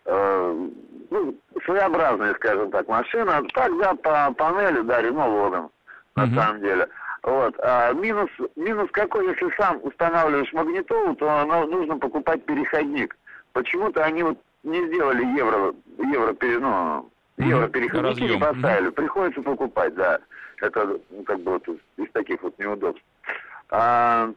э, 0.05 0.69
ну, 1.11 1.35
своеобразная, 1.65 2.35
скажем 2.35 2.71
так, 2.71 2.87
машина. 2.89 3.43
Так, 3.55 3.73
да, 3.79 3.95
по 3.95 4.33
панели, 4.35 4.83
да, 4.83 5.01
Рено 5.01 5.27
Логан, 5.27 5.71
на 6.15 6.25
uh-huh. 6.25 6.35
самом 6.35 6.61
деле. 6.61 6.89
Вот. 7.23 7.55
А 7.59 7.93
минус, 7.93 8.31
минус 8.57 8.89
какой, 8.93 9.29
если 9.29 9.51
сам 9.57 9.81
устанавливаешь 9.83 10.53
магнитолу, 10.53 11.15
то 11.17 11.45
нужно 11.67 11.99
покупать 11.99 12.45
переходник. 12.45 13.17
Почему-то 13.53 14.05
они 14.05 14.23
вот 14.23 14.39
не 14.63 14.87
сделали 14.87 15.25
евро, 15.37 15.75
евро, 15.99 16.37
ну, 16.61 17.11
евро 17.37 17.69
переходники 17.69 18.33
не 18.33 18.39
поставили. 18.39 18.91
Приходится 18.91 19.43
покупать, 19.43 19.95
да. 19.95 20.21
Это 20.61 20.99
ну, 21.11 21.23
как 21.25 21.41
бы 21.41 21.53
вот 21.53 21.69
из 21.97 22.11
таких 22.13 22.43
вот 22.43 22.59
неудобств. 22.59 23.03
А, 23.71 24.33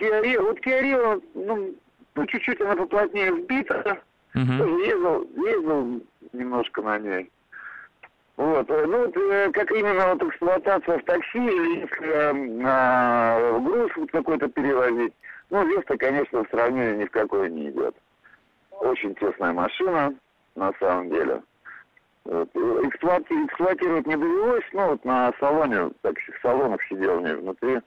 Rio, 0.00 0.42
вот 0.42 0.58
Rio, 0.60 1.22
ну, 1.34 1.74
ну, 2.14 2.26
чуть-чуть 2.26 2.60
она 2.60 2.76
поплотнее 2.76 3.34
сбита. 3.34 4.00
Uh-huh. 4.34 4.80
Ездил, 4.84 5.30
ездил 5.36 6.02
немножко 6.32 6.82
на 6.82 6.98
ней. 6.98 7.30
Вот, 8.36 8.68
э, 8.68 8.86
ну, 8.86 9.06
вот, 9.06 9.16
э, 9.16 9.50
как 9.52 9.70
именно 9.70 10.08
вот 10.08 10.22
эксплуатация 10.24 10.98
в 10.98 11.04
такси 11.04 11.38
или 11.38 11.80
если 11.80 12.66
э, 12.66 13.60
груз 13.60 13.92
вот 13.96 14.10
какой-то 14.10 14.48
перевозить, 14.48 15.12
ну, 15.50 15.64
вес 15.66 15.84
конечно, 15.86 16.42
в 16.42 16.50
сравнении 16.50 17.02
ни 17.02 17.04
в 17.04 17.10
какое 17.10 17.48
не 17.48 17.70
идет. 17.70 17.94
Очень 18.72 19.14
тесная 19.14 19.52
машина, 19.52 20.14
на 20.56 20.72
самом 20.80 21.10
деле. 21.10 21.42
Вот. 22.24 22.48
Эксплуатировать, 22.54 23.50
эксплуатировать 23.50 24.06
не 24.06 24.16
довелось, 24.16 24.64
но 24.72 24.88
вот 24.88 25.04
на 25.04 25.32
салоне, 25.38 25.90
так, 26.02 26.18
в 26.18 26.42
салонах 26.42 26.82
сидел 26.88 27.20
не 27.20 27.34
внутри 27.34 27.80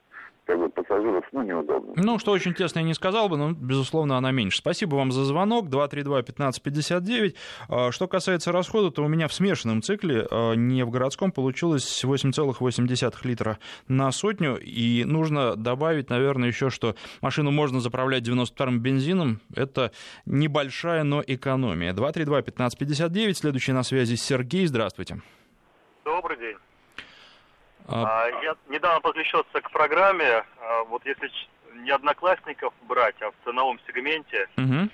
как 0.48 0.58
бы 0.58 0.70
пассажиров, 0.70 1.26
ну, 1.32 1.42
неудобно. 1.42 1.92
Ну, 1.94 2.18
что 2.18 2.32
очень 2.32 2.54
тесно 2.54 2.78
я 2.78 2.84
не 2.86 2.94
сказал 2.94 3.28
бы, 3.28 3.36
но, 3.36 3.52
безусловно, 3.52 4.16
она 4.16 4.32
меньше. 4.32 4.58
Спасибо 4.58 4.96
вам 4.96 5.12
за 5.12 5.24
звонок, 5.24 5.66
232-1559. 5.66 7.34
А, 7.68 7.92
что 7.92 8.08
касается 8.08 8.50
расхода, 8.50 8.90
то 8.90 9.04
у 9.04 9.08
меня 9.08 9.28
в 9.28 9.34
смешанном 9.34 9.82
цикле, 9.82 10.26
а, 10.30 10.54
не 10.54 10.86
в 10.86 10.90
городском, 10.90 11.32
получилось 11.32 12.02
8,8 12.02 13.24
литра 13.24 13.58
на 13.88 14.10
сотню, 14.10 14.58
и 14.58 15.04
нужно 15.04 15.54
добавить, 15.54 16.08
наверное, 16.08 16.48
еще, 16.48 16.70
что 16.70 16.94
машину 17.20 17.50
можно 17.50 17.80
заправлять 17.80 18.26
92-м 18.26 18.80
бензином, 18.80 19.40
это 19.54 19.92
небольшая, 20.24 21.02
но 21.02 21.22
экономия. 21.26 21.92
232-1559, 21.92 23.34
следующий 23.34 23.72
на 23.72 23.82
связи 23.82 24.14
Сергей, 24.14 24.64
здравствуйте. 24.66 25.20
Добрый 26.06 26.38
день. 26.38 26.56
А... 27.88 28.24
а 28.24 28.28
я 28.42 28.54
недавно 28.68 29.00
подключился 29.00 29.60
к 29.62 29.70
программе, 29.70 30.44
а, 30.60 30.84
вот 30.84 31.04
если 31.06 31.30
не 31.74 31.90
одноклассников 31.90 32.74
брать, 32.82 33.20
а 33.22 33.30
в 33.30 33.34
ценовом 33.44 33.80
сегменте, 33.86 34.48
угу. 34.56 34.90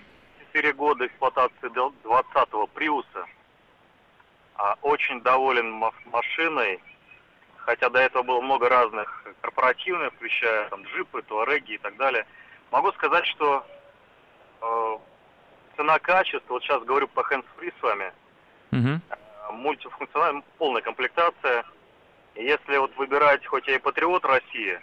4 0.53 0.73
года 0.75 1.07
эксплуатации 1.07 1.69
20-го 1.69 2.67
Приуса. 2.69 3.27
Очень 4.83 5.21
доволен 5.23 5.83
машиной, 6.07 6.81
хотя 7.57 7.91
до 7.91 7.99
этого 7.99 8.23
было 8.23 8.41
много 8.41 8.69
разных 8.69 9.25
корпоративных, 9.41 10.13
включая 10.15 10.69
там 10.69 10.85
джипы, 10.85 11.23
туареги 11.23 11.73
и 11.73 11.79
так 11.79 11.97
далее. 11.97 12.25
Могу 12.71 12.93
сказать, 12.93 13.27
что 13.27 13.67
э, 14.61 14.99
цена-качество, 15.77 16.55
вот 16.55 16.63
сейчас 16.63 16.85
говорю 16.85 17.09
по 17.09 17.21
hands-free 17.21 17.73
с 17.77 17.83
вами, 17.83 18.13
угу. 18.71 19.01
мультифункциональная, 19.55 20.45
полная 20.59 20.83
комплектация– 20.83 21.65
если 22.43 22.76
вот 22.79 22.97
выбирать, 22.97 23.47
хоть 23.47 23.67
я 23.67 23.76
и 23.76 23.79
патриот 23.79 24.25
России, 24.25 24.81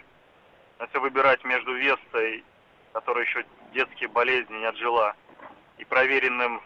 если 0.80 0.98
выбирать 0.98 1.44
между 1.44 1.74
Вестой, 1.74 2.44
которая 2.92 3.24
еще 3.24 3.44
детские 3.74 4.08
болезни 4.08 4.54
не 4.54 4.64
отжила, 4.64 5.14
и 5.78 5.84
проверенным 5.84 6.60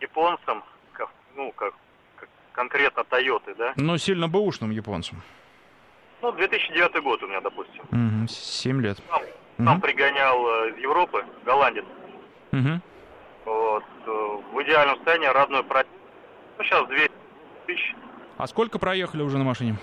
японцем, 0.00 0.62
как, 0.92 1.10
ну, 1.36 1.52
как, 1.52 1.74
как 2.16 2.28
конкретно 2.52 3.04
Тойоты, 3.04 3.54
да? 3.54 3.72
Но 3.76 3.96
сильно 3.98 4.28
бэушным 4.28 4.70
японцем. 4.70 5.22
Ну, 6.22 6.32
2009 6.32 7.02
год 7.02 7.22
у 7.22 7.26
меня, 7.26 7.40
допустим. 7.40 7.82
Угу, 7.90 8.28
7 8.28 8.82
лет. 8.82 8.98
Сам, 9.08 9.22
угу. 9.22 9.64
сам 9.64 9.80
пригонял 9.80 10.46
э, 10.46 10.70
из 10.70 10.78
Европы, 10.78 11.24
голландец. 11.44 11.84
Угу. 12.52 12.80
Вот, 13.46 13.84
э, 14.06 14.38
в 14.52 14.62
идеальном 14.62 14.96
состоянии 14.96 15.26
родной 15.26 15.64
про... 15.64 15.84
Ну, 16.58 16.64
сейчас 16.64 16.86
200 16.88 17.10
тысяч. 17.66 17.94
А 18.36 18.46
сколько 18.46 18.78
проехали 18.78 19.22
уже 19.22 19.38
на 19.38 19.44
машине? 19.44 19.76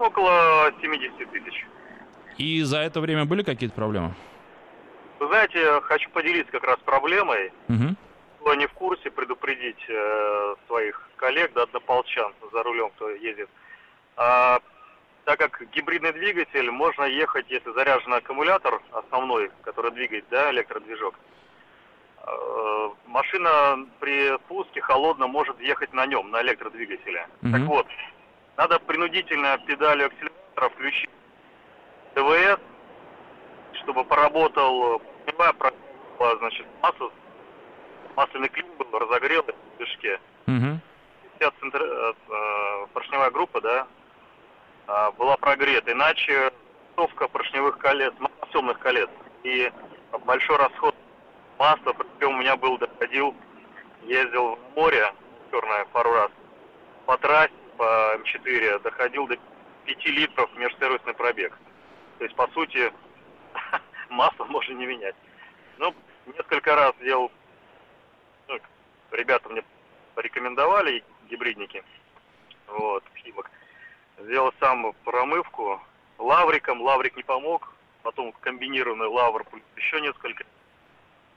Около 0.00 0.72
70 0.80 1.30
тысяч. 1.30 1.66
И 2.38 2.62
за 2.62 2.78
это 2.78 3.00
время 3.00 3.26
были 3.26 3.42
какие-то 3.42 3.74
проблемы? 3.74 4.14
Вы 5.18 5.26
знаете, 5.26 5.80
хочу 5.82 6.08
поделиться 6.08 6.50
как 6.50 6.64
раз 6.64 6.78
проблемой. 6.78 7.52
Угу. 7.68 7.94
Кто 8.40 8.54
не 8.54 8.66
в 8.66 8.72
курсе, 8.72 9.10
предупредить 9.10 9.84
э, 9.88 10.54
своих 10.66 11.10
коллег, 11.16 11.52
да, 11.52 11.64
однополчан 11.64 12.32
за 12.50 12.62
рулем, 12.62 12.88
кто 12.96 13.10
ездит. 13.10 13.50
А, 14.16 14.60
так 15.26 15.38
как 15.38 15.62
гибридный 15.70 16.14
двигатель, 16.14 16.70
можно 16.70 17.04
ехать, 17.04 17.44
если 17.50 17.70
заряжен 17.72 18.14
аккумулятор 18.14 18.80
основной, 18.92 19.50
который 19.60 19.90
двигает, 19.90 20.24
да, 20.30 20.50
электродвижок. 20.50 21.14
Э, 22.26 22.90
машина 23.06 23.86
при 24.00 24.38
пуске 24.48 24.80
холодно 24.80 25.26
может 25.26 25.60
ехать 25.60 25.92
на 25.92 26.06
нем, 26.06 26.30
на 26.30 26.40
электродвигателе. 26.40 27.28
Угу. 27.42 27.52
Так 27.52 27.60
вот, 27.62 27.86
надо 28.60 28.78
принудительно 28.78 29.56
педалью 29.66 30.08
акселератора 30.08 30.68
включить 30.68 31.08
ТВС, 32.14 32.60
чтобы 33.80 34.04
поработал 34.04 35.00
прямая 35.24 35.54
прошла, 35.54 36.36
значит, 36.40 36.66
масло, 36.82 37.10
масляный 38.16 38.50
клин 38.50 38.66
был, 38.76 38.98
разогрел 38.98 39.44
в 39.44 39.78
движке. 39.78 40.20
Угу. 40.46 40.78
Вся 41.36 41.50
центр, 41.58 41.82
э, 41.82 42.12
э, 42.28 42.86
поршневая 42.92 43.30
группа, 43.30 43.62
да, 43.62 43.86
э, 44.88 45.10
была 45.12 45.38
прогрета. 45.38 45.92
Иначе 45.92 46.52
установка 46.90 47.28
поршневых 47.28 47.78
колец, 47.78 48.12
массовных 48.42 48.78
колец 48.80 49.08
и 49.42 49.72
большой 50.26 50.58
расход 50.58 50.94
масла, 51.58 51.94
причем 51.94 52.34
у 52.34 52.40
меня 52.40 52.56
был, 52.56 52.76
доходил, 52.76 53.34
ездил 54.02 54.56
в 54.56 54.76
море, 54.76 55.14
черное 55.50 55.86
пару 55.86 56.12
раз, 56.12 56.30
по 57.06 57.16
трассе, 57.16 57.54
по 57.80 58.14
М4 58.16 58.78
доходил 58.80 59.26
до 59.26 59.38
5 59.86 60.04
литров 60.04 60.54
межсервисный 60.54 61.14
пробег. 61.14 61.56
То 62.18 62.24
есть, 62.24 62.36
по 62.36 62.46
сути, 62.48 62.92
масло 64.10 64.44
можно 64.44 64.74
не 64.74 64.84
менять. 64.84 65.14
Ну, 65.78 65.94
несколько 66.26 66.76
раз 66.76 66.92
делал, 67.00 67.32
ну, 68.48 68.58
ребята 69.12 69.48
мне 69.48 69.64
порекомендовали, 70.14 71.02
гибридники, 71.30 71.82
вот, 72.66 73.02
Химок. 73.16 73.50
Сделал 74.18 74.52
сам 74.60 74.92
промывку 75.04 75.80
лавриком, 76.18 76.82
лаврик 76.82 77.16
не 77.16 77.22
помог, 77.22 77.74
потом 78.02 78.32
комбинированный 78.40 79.06
лавр, 79.06 79.46
еще 79.76 80.02
несколько 80.02 80.44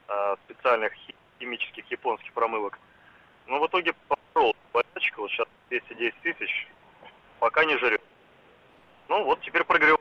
а, 0.09 0.35
специальных 0.43 0.91
химических 1.39 1.89
японских 1.89 2.33
промывок. 2.33 2.77
Но 3.47 3.61
в 3.61 3.67
итоге 3.67 3.93
попробовал 4.33 4.55
порядочка, 4.71 5.19
вот 5.21 5.31
сейчас 5.31 5.47
210 5.69 6.15
тысяч, 6.21 6.67
пока 7.39 7.63
не 7.65 7.77
жрет. 7.77 8.01
Ну 9.09 9.23
вот 9.25 9.41
теперь 9.41 9.63
прогреваю 9.63 9.99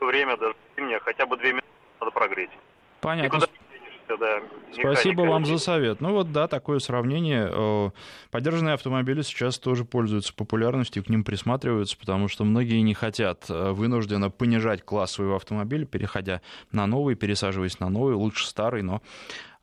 время, 0.00 0.36
даже 0.36 0.54
мне 0.76 0.98
хотя 1.00 1.26
бы 1.26 1.36
2 1.36 1.46
минуты 1.48 1.66
надо 2.00 2.10
прогреть. 2.12 2.50
Понятно. 3.00 3.48
Да, 4.08 4.40
Спасибо 4.72 5.22
вам 5.22 5.44
за 5.46 5.58
совет. 5.58 6.00
Ну 6.00 6.12
вот 6.12 6.32
да, 6.32 6.46
такое 6.46 6.78
сравнение. 6.78 7.48
Э, 7.50 7.90
поддержанные 8.30 8.74
автомобили 8.74 9.22
сейчас 9.22 9.58
тоже 9.58 9.84
пользуются 9.84 10.34
популярностью, 10.34 11.02
к 11.02 11.08
ним 11.08 11.24
присматриваются, 11.24 11.96
потому 11.98 12.28
что 12.28 12.44
многие 12.44 12.80
не 12.82 12.94
хотят 12.94 13.48
э, 13.48 13.70
вынужденно 13.70 14.30
понижать 14.30 14.84
класс 14.84 15.12
своего 15.12 15.36
автомобиля, 15.36 15.86
переходя 15.86 16.42
на 16.70 16.86
новый, 16.86 17.14
пересаживаясь 17.14 17.80
на 17.80 17.88
новый, 17.88 18.14
лучше 18.14 18.46
старый, 18.46 18.82
но 18.82 19.00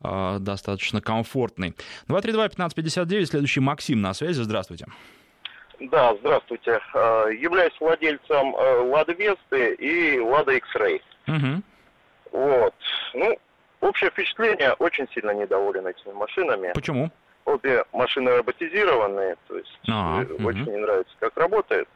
э, 0.04 0.38
достаточно 0.40 1.02
комфортный. 1.02 1.76
232-1559, 2.08 3.26
следующий 3.26 3.60
Максим 3.60 4.02
на 4.02 4.14
связи. 4.14 4.42
Здравствуйте. 4.42 4.88
Да, 5.80 6.16
здравствуйте. 6.20 6.80
Являюсь 6.94 7.74
владельцем 7.80 8.54
Лады 8.54 9.14
Весты 9.14 9.74
и 9.74 10.20
Лада 10.20 10.52
X-Ray. 10.54 11.02
Угу. 11.28 11.64
Вот. 12.32 12.74
Ну, 13.14 13.38
общее 13.82 14.10
впечатление, 14.10 14.74
очень 14.74 15.08
сильно 15.10 15.32
недоволен 15.32 15.88
этими 15.88 16.14
машинами. 16.14 16.72
Почему? 16.74 17.10
Обе 17.46 17.84
машины 17.92 18.38
роботизированные, 18.38 19.36
то 19.48 19.58
есть 19.58 19.80
а, 19.90 20.20
очень 20.44 20.62
угу. 20.62 20.72
не 20.72 20.78
нравится, 20.78 21.14
как 21.20 21.36
работает. 21.38 21.88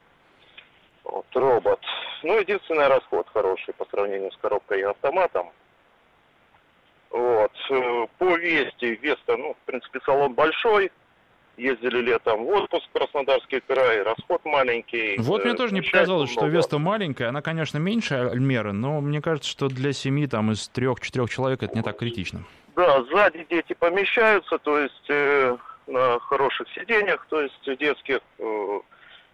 Вот, 1.03 1.25
робот. 1.35 1.79
Ну, 2.23 2.39
единственный 2.39 2.87
расход 2.87 3.27
хороший 3.31 3.73
по 3.75 3.85
сравнению 3.85 4.31
с 4.31 4.37
коробкой 4.37 4.79
и 4.79 4.83
автоматом. 4.83 5.51
Вот. 7.11 7.51
Э, 7.69 8.07
по 8.17 8.35
Вести, 8.35 8.95
Веста, 8.95 9.37
ну, 9.37 9.53
в 9.53 9.65
принципе, 9.65 9.99
салон 10.03 10.33
большой, 10.33 10.91
ездили 11.57 12.01
летом 12.01 12.45
в 12.45 12.49
отпуск 12.49 12.85
в 12.89 12.97
Краснодарский 12.97 13.61
край, 13.61 14.03
расход 14.03 14.43
маленький. 14.45 15.17
Вот 15.19 15.43
мне 15.43 15.53
э, 15.53 15.57
тоже 15.57 15.73
не 15.73 15.81
показалось, 15.81 16.31
много. 16.31 16.47
что 16.47 16.57
Веста 16.57 16.77
маленькая. 16.79 17.29
Она, 17.29 17.41
конечно, 17.41 17.77
меньше 17.77 18.15
Альмеры, 18.15 18.73
но 18.73 19.01
мне 19.01 19.21
кажется, 19.21 19.49
что 19.49 19.67
для 19.67 19.93
семьи 19.93 20.27
там 20.27 20.51
из 20.51 20.67
трех-четырех 20.69 21.29
человек 21.29 21.63
это 21.63 21.75
не 21.75 21.83
так 21.83 21.97
критично. 21.97 22.43
Да, 22.75 23.03
сзади 23.03 23.45
дети 23.49 23.73
помещаются, 23.73 24.57
то 24.57 24.79
есть 24.79 25.09
э, 25.09 25.57
на 25.87 26.19
хороших 26.19 26.67
сиденьях, 26.73 27.25
то 27.29 27.41
есть 27.41 27.79
детских, 27.79 28.19
э, 28.39 28.79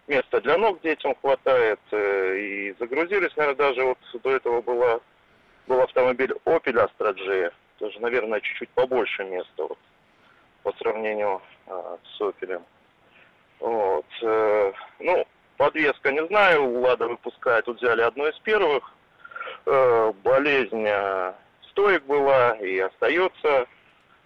места 0.06 0.40
для 0.40 0.58
ног 0.58 0.80
детям 0.82 1.14
хватает, 1.20 1.80
э, 1.90 2.38
и 2.38 2.74
загрузились, 2.78 3.34
наверное, 3.36 3.56
даже 3.56 3.84
вот 3.84 3.98
до 4.22 4.30
этого 4.30 4.60
была, 4.62 5.00
был 5.66 5.80
автомобиль 5.80 6.32
Opel 6.44 6.88
Astra 6.88 7.14
G, 7.14 7.50
тоже, 7.78 8.00
наверное, 8.00 8.40
чуть-чуть 8.40 8.68
побольше 8.70 9.24
места 9.24 9.62
вот, 9.64 9.78
по 10.62 10.72
сравнению 10.78 11.40
с 12.04 12.20
Opel. 12.20 12.62
Вот. 13.60 14.06
Э, 14.22 14.72
ну, 14.98 15.26
подвеска 15.56 16.10
не 16.10 16.26
знаю, 16.26 16.80
Лада 16.80 17.08
выпускает, 17.08 17.64
тут 17.64 17.78
взяли 17.78 18.02
одно 18.02 18.28
из 18.28 18.38
первых. 18.40 18.92
Э, 19.66 20.12
болезнь 20.24 20.84
э, 20.86 21.32
стоек 21.70 22.04
была 22.04 22.52
и 22.52 22.78
остается. 22.78 23.66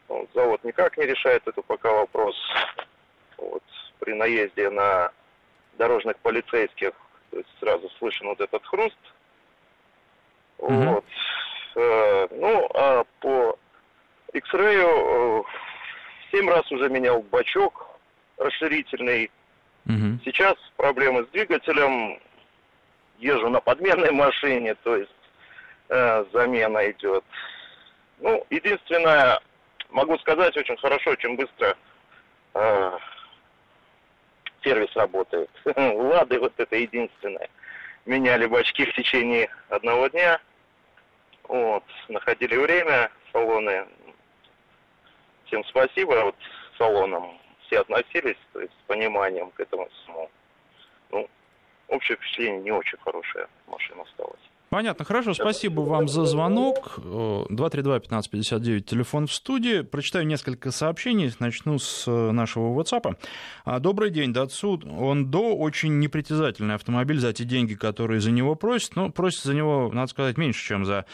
Вот, 0.08 0.28
завод 0.34 0.62
никак 0.64 0.96
не 0.96 1.04
решает 1.04 1.46
это 1.46 1.62
пока 1.62 1.92
вопрос. 1.92 2.36
Вот, 3.36 3.62
при 3.98 4.14
наезде 4.14 4.70
на 4.70 5.10
дорожных 5.76 6.16
полицейских, 6.18 6.92
то 7.30 7.38
есть 7.38 7.48
сразу 7.60 7.90
слышен 7.98 8.28
вот 8.28 8.40
этот 8.40 8.64
хруст. 8.64 8.96
Mm-hmm. 10.58 10.94
Вот. 10.94 11.04
Э, 11.76 12.28
ну, 12.30 12.70
а 12.74 13.04
по 13.20 13.58
X-Ray 14.32 14.80
э, 14.80 15.42
семь 16.30 16.48
раз 16.48 16.70
уже 16.70 16.88
менял 16.88 17.22
бачок 17.22 17.98
расширительный. 18.36 19.30
Mm-hmm. 19.86 20.18
Сейчас 20.24 20.54
проблемы 20.76 21.24
с 21.24 21.28
двигателем. 21.28 22.18
Езжу 23.18 23.48
на 23.48 23.60
подменной 23.60 24.10
машине, 24.10 24.74
то 24.82 24.94
есть 24.94 25.10
э, 25.88 26.24
замена 26.34 26.90
идет. 26.90 27.24
Ну, 28.18 28.44
единственное, 28.50 29.40
могу 29.90 30.18
сказать 30.18 30.54
очень 30.56 30.76
хорошо, 30.76 31.12
очень 31.12 31.34
быстро 31.34 31.76
э, 32.54 32.98
сервис 34.62 34.94
работает. 34.96 35.50
Лады 35.76 36.38
вот 36.38 36.52
это 36.56 36.76
единственное. 36.76 37.48
Меняли 38.04 38.46
бачки 38.46 38.84
в 38.84 38.94
течение 38.94 39.48
одного 39.68 40.08
дня. 40.08 40.38
Вот, 41.48 41.84
находили 42.08 42.56
время. 42.56 43.10
Всем 45.56 45.64
спасибо, 45.70 46.22
вот 46.22 46.34
салоном 46.76 47.38
все 47.62 47.80
относились, 47.80 48.36
то 48.52 48.60
есть 48.60 48.74
с 48.74 48.86
пониманием 48.88 49.50
к 49.52 49.60
этому 49.60 49.88
всему. 49.88 50.30
Ну, 51.10 51.30
общее 51.88 52.18
впечатление 52.18 52.60
не 52.60 52.72
очень 52.72 52.98
хорошая 52.98 53.48
машина 53.66 54.02
осталась. 54.02 54.40
Понятно, 54.68 55.04
хорошо, 55.04 55.32
спасибо 55.32 55.82
вам 55.82 56.08
за 56.08 56.24
звонок. 56.24 56.98
232-1559, 56.98 58.80
телефон 58.80 59.28
в 59.28 59.32
студии. 59.32 59.82
Прочитаю 59.82 60.26
несколько 60.26 60.72
сообщений, 60.72 61.32
начну 61.38 61.78
с 61.78 62.04
э, 62.08 62.30
нашего 62.32 62.76
WhatsApp. 62.78 63.16
А, 63.64 63.78
Добрый 63.78 64.10
день, 64.10 64.32
Датсу. 64.32 64.82
Он 64.98 65.30
до 65.30 65.54
очень 65.54 66.00
непритязательный 66.00 66.74
автомобиль 66.74 67.20
за 67.20 67.32
те 67.32 67.44
деньги, 67.44 67.74
которые 67.74 68.20
за 68.20 68.32
него 68.32 68.56
просят. 68.56 68.96
Но 68.96 69.10
просит 69.10 69.44
за 69.44 69.54
него, 69.54 69.88
надо 69.92 70.08
сказать, 70.08 70.36
меньше, 70.36 70.66
чем 70.66 70.84
за 70.84 71.04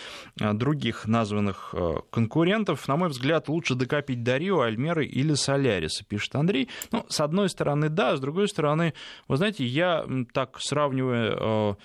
э, 0.41 0.55
других 0.55 1.07
названных 1.07 1.75
э, 1.75 1.97
конкурентов. 2.11 2.89
На 2.89 2.97
мой 2.97 3.11
взгляд, 3.11 3.49
лучше 3.49 3.75
докопить 3.75 4.23
до 4.23 4.39
Рио, 4.39 4.63
Альмеры 4.63 5.05
или 5.05 5.35
Соляриса, 5.35 6.07
пишет 6.07 6.35
Андрей. 6.37 6.71
Ну, 6.91 7.05
с 7.07 7.21
одной 7.21 7.51
стороны, 7.51 7.91
да, 7.91 8.17
с 8.17 8.21
другой 8.21 8.49
стороны, 8.49 8.95
вы 9.29 9.37
знаете, 9.37 9.67
я 9.67 10.07
так 10.33 10.57
сравниваю 10.59 11.77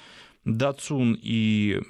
Датсун 0.47 1.17
и 1.21 1.81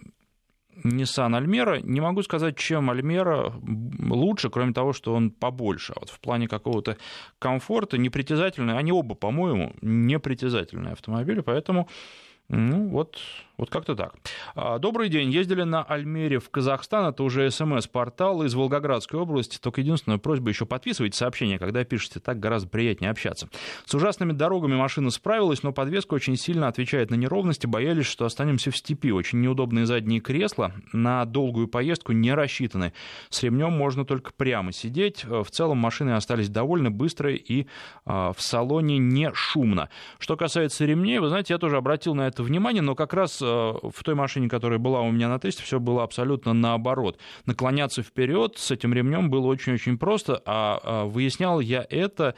Nissan 0.83 1.35
Альмера. 1.35 1.79
Не 1.81 2.01
могу 2.01 2.23
сказать, 2.23 2.57
чем 2.57 2.89
Альмера 2.89 3.53
лучше, 3.99 4.49
кроме 4.49 4.73
того, 4.73 4.93
что 4.93 5.13
он 5.13 5.31
побольше. 5.31 5.93
А 5.95 5.99
вот 5.99 6.09
в 6.09 6.19
плане 6.19 6.47
какого-то 6.47 6.97
комфорта, 7.39 7.97
непритязательный, 7.97 8.77
они 8.77 8.91
оба, 8.91 9.15
по-моему, 9.15 9.73
непритязательные 9.81 10.93
автомобили, 10.93 11.41
поэтому 11.41 11.87
ну, 12.49 12.87
вот, 12.87 13.17
вот 13.57 13.71
как-то 13.71 13.95
так. 13.95 14.13
А, 14.53 14.77
добрый 14.77 15.09
день. 15.09 15.31
Ездили 15.31 15.63
на 15.63 15.81
Альмере 15.81 16.37
в 16.37 16.49
Казахстан. 16.51 17.07
Это 17.07 17.23
уже 17.23 17.49
СМС-портал 17.49 18.43
из 18.43 18.53
Волгоградской 18.53 19.19
области. 19.19 19.57
Только 19.57 19.81
единственная 19.81 20.19
просьба 20.19 20.49
еще 20.49 20.67
подписывайте 20.67 21.17
сообщения, 21.17 21.57
когда 21.57 21.83
пишете. 21.83 22.19
Так 22.19 22.39
гораздо 22.39 22.69
приятнее 22.69 23.09
общаться. 23.09 23.49
С 23.85 23.95
ужасными 23.95 24.31
дорогами 24.31 24.75
машина 24.75 25.09
справилась, 25.09 25.63
но 25.63 25.73
подвеска 25.73 26.13
очень 26.13 26.37
сильно 26.37 26.67
отвечает 26.67 27.09
на 27.09 27.15
неровности. 27.15 27.65
Боялись, 27.65 28.05
что 28.05 28.25
останемся 28.25 28.69
в 28.69 28.77
степи. 28.77 29.11
Очень 29.11 29.41
неудобные 29.41 29.87
задние 29.87 30.19
кресла. 30.19 30.73
На 30.93 31.25
долгую 31.25 31.67
поездку 31.67 32.11
не 32.11 32.35
рассчитаны. 32.35 32.93
С 33.29 33.41
ремнем 33.41 33.73
можно 33.73 34.05
только 34.05 34.33
прямо 34.33 34.71
сидеть. 34.71 35.25
В 35.25 35.47
целом 35.49 35.79
машины 35.79 36.11
остались 36.11 36.49
довольно 36.49 36.91
быстрые 36.91 37.37
и 37.37 37.65
а, 38.05 38.33
в 38.33 38.41
салоне 38.41 38.99
не 38.99 39.31
шумно. 39.33 39.89
Что 40.19 40.37
касается 40.37 40.85
ремней, 40.85 41.17
вы 41.17 41.29
знаете, 41.29 41.55
я 41.55 41.57
тоже 41.57 41.77
обратил 41.77 42.13
на 42.13 42.27
это 42.27 42.43
внимание, 42.43 42.83
но 42.83 42.93
как 42.93 43.13
раз 43.13 43.41
в 43.47 44.03
той 44.03 44.15
машине, 44.15 44.49
которая 44.49 44.79
была 44.79 45.01
у 45.01 45.11
меня 45.11 45.29
на 45.29 45.39
тесте, 45.39 45.63
все 45.63 45.79
было 45.79 46.03
абсолютно 46.03 46.53
наоборот. 46.53 47.17
Наклоняться 47.45 48.03
вперед 48.03 48.57
с 48.57 48.71
этим 48.71 48.93
ремнем 48.93 49.29
было 49.29 49.47
очень-очень 49.47 49.97
просто, 49.97 50.41
а, 50.45 50.79
а 50.83 51.05
выяснял 51.05 51.59
я 51.59 51.85
это 51.89 52.35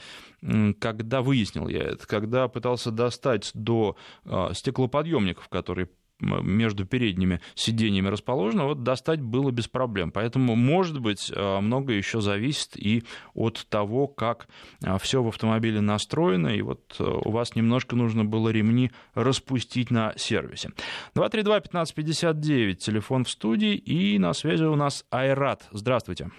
когда 0.79 1.21
выяснил 1.21 1.67
я 1.67 1.81
это, 1.81 2.07
когда 2.07 2.47
пытался 2.47 2.91
достать 2.91 3.51
до 3.53 3.97
э, 4.23 4.51
стеклоподъемников, 4.53 5.49
которые 5.49 5.89
между 6.19 6.85
передними 6.85 7.39
сиденьями 7.55 8.07
расположено, 8.07 8.65
вот 8.65 8.83
достать 8.83 9.21
было 9.21 9.51
без 9.51 9.67
проблем. 9.67 10.11
Поэтому, 10.11 10.55
может 10.55 10.99
быть, 10.99 11.31
э, 11.33 11.59
многое 11.59 11.97
еще 11.97 12.21
зависит 12.21 12.75
и 12.77 13.03
от 13.33 13.65
того, 13.69 14.07
как 14.07 14.47
э, 14.83 14.97
все 14.99 15.23
в 15.23 15.27
автомобиле 15.27 15.81
настроено, 15.81 16.49
и 16.49 16.61
вот 16.61 16.95
э, 16.99 17.03
у 17.03 17.31
вас 17.31 17.55
немножко 17.55 17.95
нужно 17.95 18.25
было 18.25 18.49
ремни 18.49 18.91
распустить 19.13 19.91
на 19.91 20.13
сервисе. 20.17 20.71
232-1559, 21.15 22.75
телефон 22.75 23.23
в 23.23 23.29
студии, 23.29 23.75
и 23.75 24.19
на 24.19 24.33
связи 24.33 24.63
у 24.63 24.75
нас 24.75 25.05
Айрат. 25.11 25.67
Здравствуйте. 25.71 26.29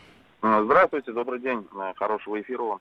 Здравствуйте, 0.43 1.13
добрый 1.13 1.39
день, 1.41 1.67
хорошего 1.97 2.41
эфира 2.41 2.63
вам. 2.63 2.81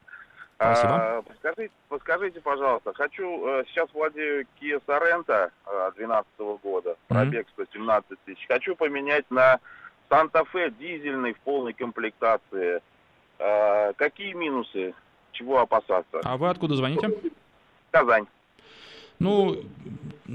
Спасибо. 0.60 0.96
А, 0.96 1.22
подскажите, 1.22 1.74
подскажите, 1.88 2.42
пожалуйста, 2.42 2.92
хочу, 2.94 3.48
э, 3.48 3.64
сейчас 3.68 3.88
владею 3.94 4.46
Kia 4.60 4.82
Sorento 4.86 5.50
2012 5.96 6.28
э, 6.38 6.58
года, 6.62 6.98
пробег 7.08 7.48
117 7.54 8.20
тысяч. 8.26 8.46
Хочу 8.46 8.76
поменять 8.76 9.24
на 9.32 9.60
Санта-Фе 10.10 10.72
дизельный 10.72 11.34
в 11.34 11.40
полной 11.40 11.72
комплектации. 11.72 12.82
А, 13.40 13.94
какие 13.94 14.34
минусы? 14.34 14.94
Чего 15.32 15.60
опасаться? 15.60 16.20
А 16.24 16.36
вы 16.36 16.50
откуда 16.50 16.76
звоните? 16.76 17.10
Казань. 17.92 18.28
Ну, 19.20 19.56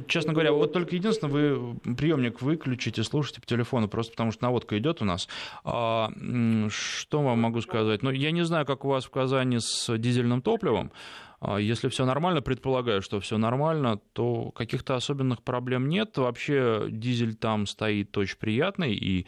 честно 0.09 0.33
говоря, 0.33 0.53
вот 0.53 0.73
только 0.73 0.97
единственное, 0.97 1.33
вы 1.33 1.75
приемник 1.97 2.43
выключите, 2.43 3.03
слушайте 3.03 3.41
по 3.41 3.47
телефону, 3.47 3.89
просто 3.89 4.13
потому 4.13 4.33
что 4.33 4.45
наводка 4.45 4.79
идет 4.79 5.03
у 5.03 5.05
нас. 5.05 5.29
А, 5.65 6.11
что 6.69 7.23
вам 7.23 7.41
могу 7.41 7.61
сказать? 7.61 8.03
Ну, 8.03 8.11
я 8.11 8.31
не 8.31 8.45
знаю, 8.45 8.67
как 8.67 8.85
у 8.85 8.89
вас 8.89 9.05
в 9.05 9.11
Казани 9.11 9.59
с 9.61 9.97
дизельным 9.99 10.43
топливом. 10.43 10.93
А, 11.41 11.59
если 11.59 11.89
все 11.89 12.05
нормально, 12.07 12.43
предполагаю, 12.43 13.03
что 13.03 13.21
все 13.21 13.39
нормально, 13.39 13.99
то 14.13 14.51
каких-то 14.51 14.97
особенных 14.97 15.43
проблем 15.43 15.89
нет. 15.89 16.17
Вообще 16.17 16.87
дизель 16.89 17.35
там 17.35 17.67
стоит 17.67 18.17
очень 18.17 18.39
приятный, 18.39 18.95
и 18.95 19.27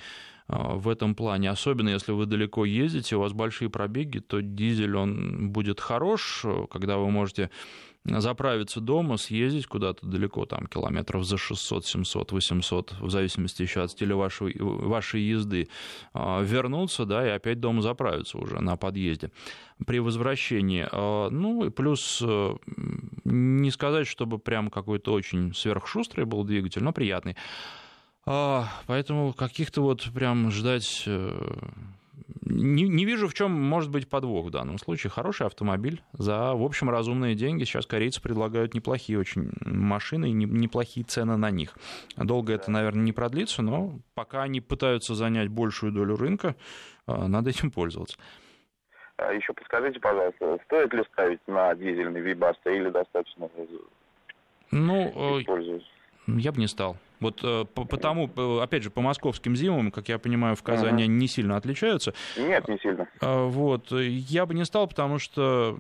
а, 0.49 0.75
в 0.75 0.89
этом 0.89 1.15
плане, 1.15 1.51
особенно 1.51 1.91
если 1.91 2.13
вы 2.13 2.27
далеко 2.27 2.65
ездите, 2.65 3.17
у 3.17 3.21
вас 3.21 3.33
большие 3.33 3.69
пробеги, 3.69 4.19
то 4.19 4.41
дизель 4.41 4.97
он 4.97 5.51
будет 5.51 5.81
хорош, 5.81 6.45
когда 6.71 6.99
вы 6.99 7.11
можете 7.11 7.51
заправиться 8.09 8.81
дома, 8.81 9.17
съездить 9.17 9.67
куда-то 9.67 10.07
далеко, 10.07 10.47
там 10.47 10.67
километров 10.67 11.25
за 11.25 11.37
600, 11.37 11.85
700, 11.85 12.33
800, 12.33 12.95
в 13.01 13.11
зависимости 13.11 13.63
еще 13.63 13.83
от 13.83 13.91
стиля 13.91 14.17
вашей, 14.17 14.57
вашей 14.59 15.23
езды, 15.23 15.69
а, 16.13 16.41
вернуться, 16.43 17.05
да, 17.05 17.27
и 17.27 17.31
опять 17.31 17.61
дома 17.61 17.83
заправиться 17.83 18.39
уже 18.39 18.61
на 18.61 18.77
подъезде 18.77 19.31
при 19.87 19.99
возвращении. 19.99 20.87
А, 20.91 21.29
ну, 21.31 21.65
и 21.65 21.71
плюс 21.71 22.23
э, 22.25 22.55
не 23.25 23.71
сказать, 23.71 24.07
чтобы 24.07 24.39
прям 24.39 24.71
какой-то 24.71 25.13
очень 25.13 25.55
сверхшустрый 25.55 26.27
был 26.27 26.45
двигатель, 26.45 26.83
но 26.83 26.93
приятный. 26.93 27.37
А, 28.25 28.69
поэтому 28.87 29.33
каких-то 29.33 29.83
вот 29.83 30.03
прям 30.13 30.51
ждать 30.51 31.05
э, 31.07 31.59
не, 32.49 32.89
не 32.89 33.05
вижу, 33.05 33.27
в 33.29 33.35
чем 33.35 33.51
может 33.51 33.91
быть 33.91 34.09
подвох 34.09 34.47
в 34.47 34.51
данном 34.51 34.79
случае. 34.79 35.11
Хороший 35.11 35.47
автомобиль 35.47 36.01
за, 36.13 36.55
в 36.55 36.63
общем, 36.63 36.89
разумные 36.89 37.35
деньги. 37.35 37.65
Сейчас 37.65 37.87
корейцы 37.87 38.23
предлагают 38.23 38.73
неплохие 38.75 39.19
очень 39.19 39.51
машины 39.61 40.31
и 40.31 40.33
неплохие 40.33 41.05
цены 41.05 41.37
на 41.37 41.51
них. 41.51 41.77
Долго 42.17 42.53
это, 42.53 42.71
наверное, 42.71 43.03
не 43.03 43.13
продлится, 43.13 43.63
но 43.63 43.99
пока 44.15 44.43
они 44.43 44.61
пытаются 44.61 45.15
занять 45.15 45.49
большую 45.49 45.93
долю 45.93 46.17
рынка, 46.17 46.55
а, 47.07 47.27
надо 47.27 47.51
этим 47.51 47.71
пользоваться. 47.71 48.17
А 49.17 49.33
еще 49.33 49.53
подскажите, 49.53 49.99
пожалуйста, 49.99 50.59
стоит 50.67 50.93
ли 50.93 51.03
ставить 51.13 51.41
на 51.49 51.75
дизельный 51.75 52.21
Вибаста 52.21 52.71
или 52.71 52.91
достаточно 52.91 53.49
ну, 54.71 55.41
использовать? 55.41 55.85
Я 56.27 56.53
бы 56.53 56.61
не 56.61 56.69
стал. 56.69 56.97
Вот 57.21 57.41
э, 57.43 57.65
потому, 57.75 58.31
э, 58.37 58.61
опять 58.63 58.83
же, 58.83 58.91
по 58.91 59.01
московским 59.01 59.57
зимам, 59.57 59.91
как 59.91 60.09
я 60.09 60.19
понимаю, 60.19 60.57
в 60.57 60.63
Казани 60.63 61.05
они 61.05 61.15
не 61.15 61.29
сильно 61.29 61.57
отличаются. 61.57 62.15
Нет, 62.37 62.69
не 62.69 62.79
сильно. 62.79 63.09
А, 63.21 63.47
вот. 63.47 63.91
Я 63.93 64.45
бы 64.47 64.55
не 64.55 64.65
стал, 64.65 64.87
потому 64.87 65.19
что 65.19 65.79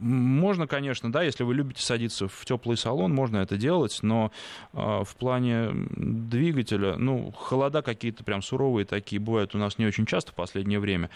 можно, 0.00 0.66
конечно, 0.66 1.12
да, 1.12 1.22
если 1.22 1.44
вы 1.44 1.54
любите 1.54 1.82
садиться 1.82 2.26
в 2.26 2.44
теплый 2.46 2.76
салон, 2.76 3.14
можно 3.14 3.38
это 3.38 3.56
делать, 3.56 3.98
но 4.02 4.32
э, 4.72 4.76
в 4.78 5.14
плане 5.16 5.68
двигателя, 5.72 6.96
ну, 6.96 7.30
холода 7.32 7.82
какие-то 7.82 8.24
прям 8.24 8.40
суровые 8.40 8.86
такие 8.86 9.20
бывают 9.20 9.54
у 9.54 9.58
нас 9.58 9.76
не 9.78 9.86
очень 9.86 10.06
часто 10.06 10.32
в 10.32 10.34
последнее 10.34 10.80
время. 10.80 11.10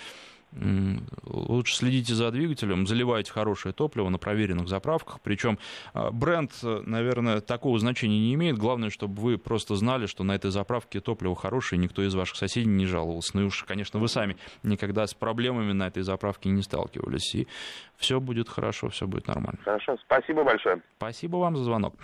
Лучше 1.24 1.76
следите 1.76 2.14
за 2.14 2.30
двигателем, 2.30 2.86
заливайте 2.86 3.32
хорошее 3.32 3.74
топливо 3.74 4.08
на 4.08 4.18
проверенных 4.18 4.68
заправках. 4.68 5.20
Причем 5.20 5.58
а, 5.92 6.10
бренд, 6.10 6.52
наверное, 6.62 7.40
такого 7.40 7.78
значения 7.78 8.18
не 8.18 8.34
имеет. 8.34 8.56
Главное, 8.56 8.90
чтобы 8.90 9.20
вы 9.20 9.38
просто 9.38 9.74
знали, 9.74 10.06
что 10.06 10.22
на 10.22 10.32
этой 10.32 10.50
заправке 10.50 11.00
топливо 11.00 11.34
хорошее, 11.34 11.80
никто 11.80 12.02
из 12.02 12.14
ваших 12.14 12.36
соседей 12.36 12.68
не 12.68 12.86
жаловался. 12.86 13.32
Ну 13.34 13.42
и 13.42 13.46
уж, 13.46 13.64
конечно, 13.64 13.98
вы 13.98 14.08
сами 14.08 14.36
никогда 14.62 15.06
с 15.06 15.14
проблемами 15.14 15.72
на 15.72 15.88
этой 15.88 16.02
заправке 16.02 16.50
не 16.50 16.62
сталкивались. 16.62 17.34
И 17.34 17.48
все 17.96 18.20
будет 18.20 18.48
хорошо, 18.48 18.88
все 18.88 19.06
будет 19.06 19.26
нормально. 19.26 19.58
Хорошо, 19.64 19.96
спасибо 20.04 20.44
большое. 20.44 20.80
Спасибо 20.98 21.36
вам 21.36 21.56
за 21.56 21.64
звонок. 21.64 21.94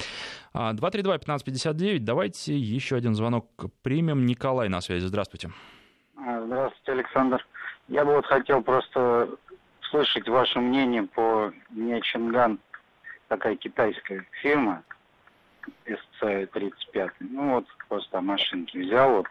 232-1559, 0.54 1.96
а, 1.96 1.98
давайте 2.00 2.56
еще 2.58 2.96
один 2.96 3.14
звонок 3.14 3.46
примем. 3.82 4.26
Николай 4.26 4.68
на 4.68 4.80
связи, 4.80 5.06
здравствуйте. 5.06 5.50
А, 6.16 6.44
здравствуйте, 6.44 6.92
Александр. 6.92 7.46
Я 7.90 8.04
бы 8.04 8.14
вот 8.14 8.26
хотел 8.26 8.62
просто 8.62 9.28
слышать 9.90 10.28
ваше 10.28 10.60
мнение 10.60 11.02
по 11.02 11.52
Нечинган, 11.70 12.60
такая 13.26 13.56
китайская 13.56 14.24
фирма, 14.40 14.84
SC-35. 15.86 17.10
Ну 17.18 17.54
вот 17.54 17.66
просто 17.88 18.20
машинки 18.20 18.78
взял, 18.78 19.16
вот 19.16 19.26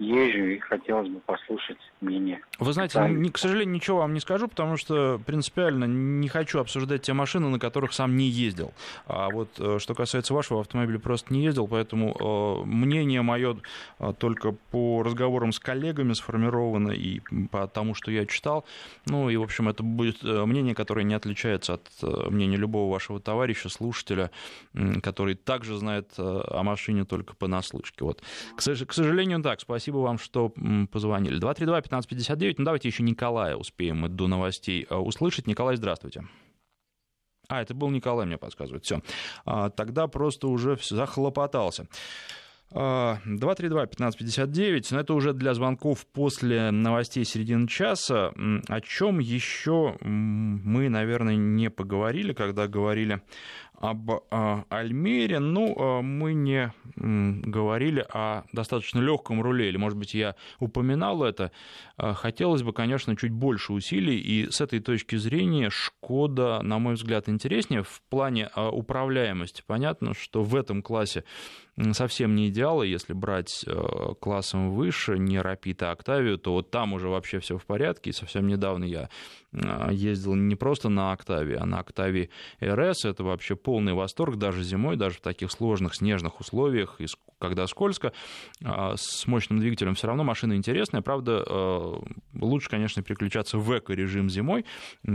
езжу 0.00 0.46
и 0.46 0.58
хотелось 0.58 1.08
бы 1.08 1.20
послушать 1.20 1.76
мнение. 2.00 2.40
Вы 2.58 2.72
знаете, 2.72 2.98
да. 2.98 3.30
к 3.30 3.38
сожалению, 3.38 3.74
ничего 3.74 3.98
вам 3.98 4.14
не 4.14 4.20
скажу, 4.20 4.48
потому 4.48 4.78
что 4.78 5.20
принципиально 5.26 5.84
не 5.84 6.28
хочу 6.28 6.58
обсуждать 6.58 7.02
те 7.02 7.12
машины, 7.12 7.48
на 7.48 7.58
которых 7.58 7.92
сам 7.92 8.16
не 8.16 8.26
ездил. 8.26 8.72
А 9.06 9.28
вот 9.28 9.48
э, 9.58 9.78
что 9.78 9.94
касается 9.94 10.32
вашего 10.32 10.60
автомобиля, 10.60 10.98
просто 10.98 11.32
не 11.34 11.44
ездил, 11.44 11.68
поэтому 11.68 12.16
э, 12.18 12.66
мнение 12.66 13.20
мое 13.20 13.58
э, 13.98 14.12
только 14.18 14.52
по 14.70 15.02
разговорам 15.02 15.52
с 15.52 15.60
коллегами 15.60 16.14
сформировано 16.14 16.92
и 16.92 17.20
по 17.50 17.68
тому, 17.68 17.94
что 17.94 18.10
я 18.10 18.24
читал. 18.24 18.64
Ну 19.06 19.28
и, 19.28 19.36
в 19.36 19.42
общем, 19.42 19.68
это 19.68 19.82
будет 19.82 20.22
мнение, 20.22 20.74
которое 20.74 21.02
не 21.04 21.14
отличается 21.14 21.74
от 21.74 22.30
мнения 22.30 22.56
любого 22.56 22.90
вашего 22.90 23.20
товарища, 23.20 23.68
слушателя, 23.68 24.30
который 25.02 25.34
также 25.34 25.76
знает 25.76 26.12
о 26.16 26.62
машине 26.62 27.04
только 27.04 27.34
понаслышке. 27.34 28.04
Вот. 28.04 28.22
К 28.56 28.62
сожалению, 28.62 29.42
так. 29.42 29.60
Спасибо 29.60 29.89
вам, 29.98 30.18
что 30.18 30.52
позвонили. 30.90 31.40
232-1559. 31.40 32.54
Ну, 32.58 32.64
давайте 32.64 32.88
еще 32.88 33.02
Николая 33.02 33.56
успеем 33.56 34.00
мы 34.00 34.08
до 34.08 34.28
новостей 34.28 34.86
э, 34.88 34.94
услышать. 34.94 35.46
Николай, 35.46 35.76
здравствуйте. 35.76 36.24
А, 37.48 37.62
это 37.62 37.74
был 37.74 37.90
Николай, 37.90 38.26
мне 38.26 38.38
подсказывает. 38.38 38.84
Все. 38.84 39.02
А, 39.44 39.70
тогда 39.70 40.06
просто 40.06 40.48
уже 40.48 40.78
захлопотался. 40.88 41.88
232-1559, 42.72 44.86
но 44.92 45.00
это 45.00 45.14
уже 45.14 45.32
для 45.32 45.54
звонков 45.54 46.06
после 46.06 46.70
новостей 46.70 47.24
середины 47.24 47.66
часа. 47.66 48.32
О 48.68 48.80
чем 48.80 49.18
еще 49.18 49.96
мы, 50.02 50.88
наверное, 50.88 51.34
не 51.34 51.68
поговорили, 51.68 52.32
когда 52.32 52.68
говорили 52.68 53.22
об 53.80 54.10
э, 54.10 54.62
Альмере, 54.68 55.38
ну, 55.38 55.74
э, 55.74 56.02
мы 56.02 56.34
не 56.34 56.72
говорили 56.96 58.04
о 58.12 58.42
достаточно 58.52 59.00
легком 59.00 59.40
руле, 59.40 59.70
или, 59.70 59.78
может 59.78 59.98
быть, 59.98 60.12
я 60.12 60.36
упоминал 60.58 61.24
это. 61.24 61.50
Э, 61.96 62.12
хотелось 62.12 62.62
бы, 62.62 62.74
конечно, 62.74 63.16
чуть 63.16 63.32
больше 63.32 63.72
усилий, 63.72 64.18
и 64.18 64.50
с 64.50 64.60
этой 64.60 64.80
точки 64.80 65.16
зрения 65.16 65.70
Шкода, 65.70 66.60
на 66.62 66.78
мой 66.78 66.94
взгляд, 66.94 67.30
интереснее 67.30 67.82
в 67.82 68.02
плане 68.10 68.50
управляемости. 68.54 69.62
Понятно, 69.66 70.12
что 70.12 70.42
в 70.42 70.54
этом 70.56 70.82
классе 70.82 71.24
совсем 71.92 72.34
не 72.34 72.48
идеалы, 72.48 72.86
если 72.86 73.14
брать 73.14 73.64
классом 74.20 74.72
выше, 74.72 75.18
не 75.18 75.38
Rapid, 75.38 75.82
а 75.84 75.94
Octavia, 75.94 76.36
то 76.36 76.52
вот 76.52 76.70
там 76.70 76.92
уже 76.92 77.08
вообще 77.08 77.38
все 77.38 77.56
в 77.56 77.64
порядке, 77.64 78.10
и 78.10 78.12
совсем 78.12 78.46
недавно 78.46 78.84
я 78.84 79.08
ездил 79.52 80.34
не 80.34 80.54
просто 80.54 80.88
на 80.88 81.12
Octavia, 81.12 81.56
а 81.56 81.66
на 81.66 81.80
Octavia 81.80 82.28
RS, 82.60 83.08
это 83.08 83.24
вообще 83.24 83.56
полный 83.56 83.94
восторг 83.94 84.36
даже 84.36 84.62
зимой, 84.62 84.96
даже 84.96 85.16
в 85.16 85.20
таких 85.20 85.50
сложных 85.50 85.94
снежных 85.94 86.40
условиях, 86.40 86.98
когда 87.40 87.66
скользко, 87.66 88.12
а, 88.62 88.94
с 88.96 89.26
мощным 89.26 89.58
двигателем 89.58 89.94
все 89.94 90.06
равно 90.06 90.24
машина 90.24 90.54
интересная. 90.54 91.00
Правда, 91.00 91.42
э, 91.46 91.94
лучше, 92.34 92.68
конечно, 92.68 93.02
переключаться 93.02 93.58
в 93.58 93.76
эко-режим 93.76 94.28
зимой, 94.28 94.64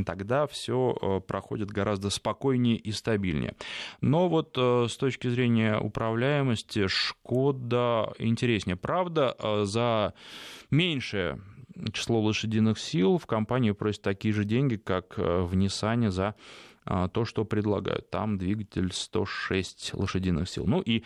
тогда 0.06 0.48
все 0.48 1.24
проходит 1.28 1.70
гораздо 1.70 2.10
спокойнее 2.10 2.78
и 2.78 2.92
стабильнее. 2.92 3.56
Но 4.02 4.28
вот 4.28 4.58
с 4.58 4.98
точки 4.98 5.28
зрения 5.28 5.78
управляемости 5.78 6.88
Шкода 6.88 8.14
интереснее. 8.18 8.76
Правда, 8.76 9.36
за 9.66 10.14
меньшее 10.72 11.40
число 11.92 12.22
лошадиных 12.22 12.80
сил 12.80 13.18
в 13.18 13.26
компании 13.26 13.72
просят 13.72 14.02
такие 14.02 14.34
же 14.34 14.46
деньги, 14.46 14.76
как 14.76 15.18
в 15.18 15.56
Ниссане 15.56 16.12
за 16.12 16.36
а, 16.86 17.08
то, 17.08 17.26
что 17.26 17.46
предлагают. 17.46 18.10
Там 18.12 18.38
двигатель 18.38 18.92
106 18.94 19.96
лошадиных 19.96 20.48
сил. 20.48 20.66
Ну 20.68 20.82
и 20.82 21.04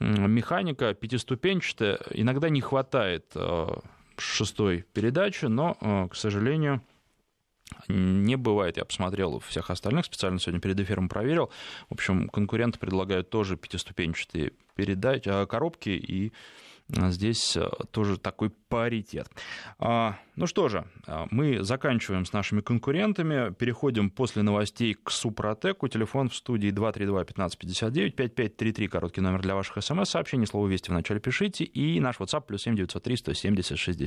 механика 0.00 0.92
пятиступенчатая. 0.92 2.00
Иногда 2.10 2.48
не 2.48 2.60
хватает 2.60 3.30
а, 3.34 3.80
шестой 4.16 4.84
передачи, 4.92 5.46
но, 5.46 6.08
к 6.10 6.16
сожалению, 6.16 6.82
не 7.88 8.36
бывает. 8.36 8.76
Я 8.76 8.84
посмотрел 8.84 9.38
всех 9.38 9.70
остальных, 9.70 10.06
специально 10.06 10.38
сегодня 10.38 10.60
перед 10.60 10.80
эфиром 10.80 11.08
проверил. 11.08 11.50
В 11.88 11.94
общем, 11.94 12.28
конкуренты 12.28 12.78
предлагают 12.78 13.30
тоже 13.30 13.56
пятиступенчатые 13.56 14.52
передачи, 14.74 15.30
коробки, 15.46 15.90
и 15.90 16.32
здесь 17.10 17.56
э, 17.56 17.68
тоже 17.90 18.18
такой 18.18 18.50
паритет. 18.50 19.28
А, 19.78 20.16
ну 20.36 20.46
что 20.46 20.68
же, 20.68 20.86
а, 21.06 21.26
мы 21.30 21.62
заканчиваем 21.62 22.24
с 22.24 22.32
нашими 22.32 22.60
конкурентами, 22.60 23.52
переходим 23.52 24.10
после 24.10 24.42
новостей 24.42 24.94
к 24.94 25.10
Супротеку. 25.10 25.88
Телефон 25.88 26.28
в 26.28 26.34
студии 26.34 26.70
232-1559, 26.70 28.10
5533, 28.10 28.88
короткий 28.88 29.20
номер 29.20 29.42
для 29.42 29.54
ваших 29.54 29.82
смс-сообщений, 29.82 30.46
слово 30.46 30.68
«Вести» 30.68 30.90
в 30.90 30.94
начале 30.94 31.20
пишите, 31.20 31.64
и 31.64 32.00
наш 32.00 32.18
WhatsApp 32.18 32.42
плюс 32.46 32.62
7903 32.62 33.16
170 33.16 33.78
63 33.78 34.06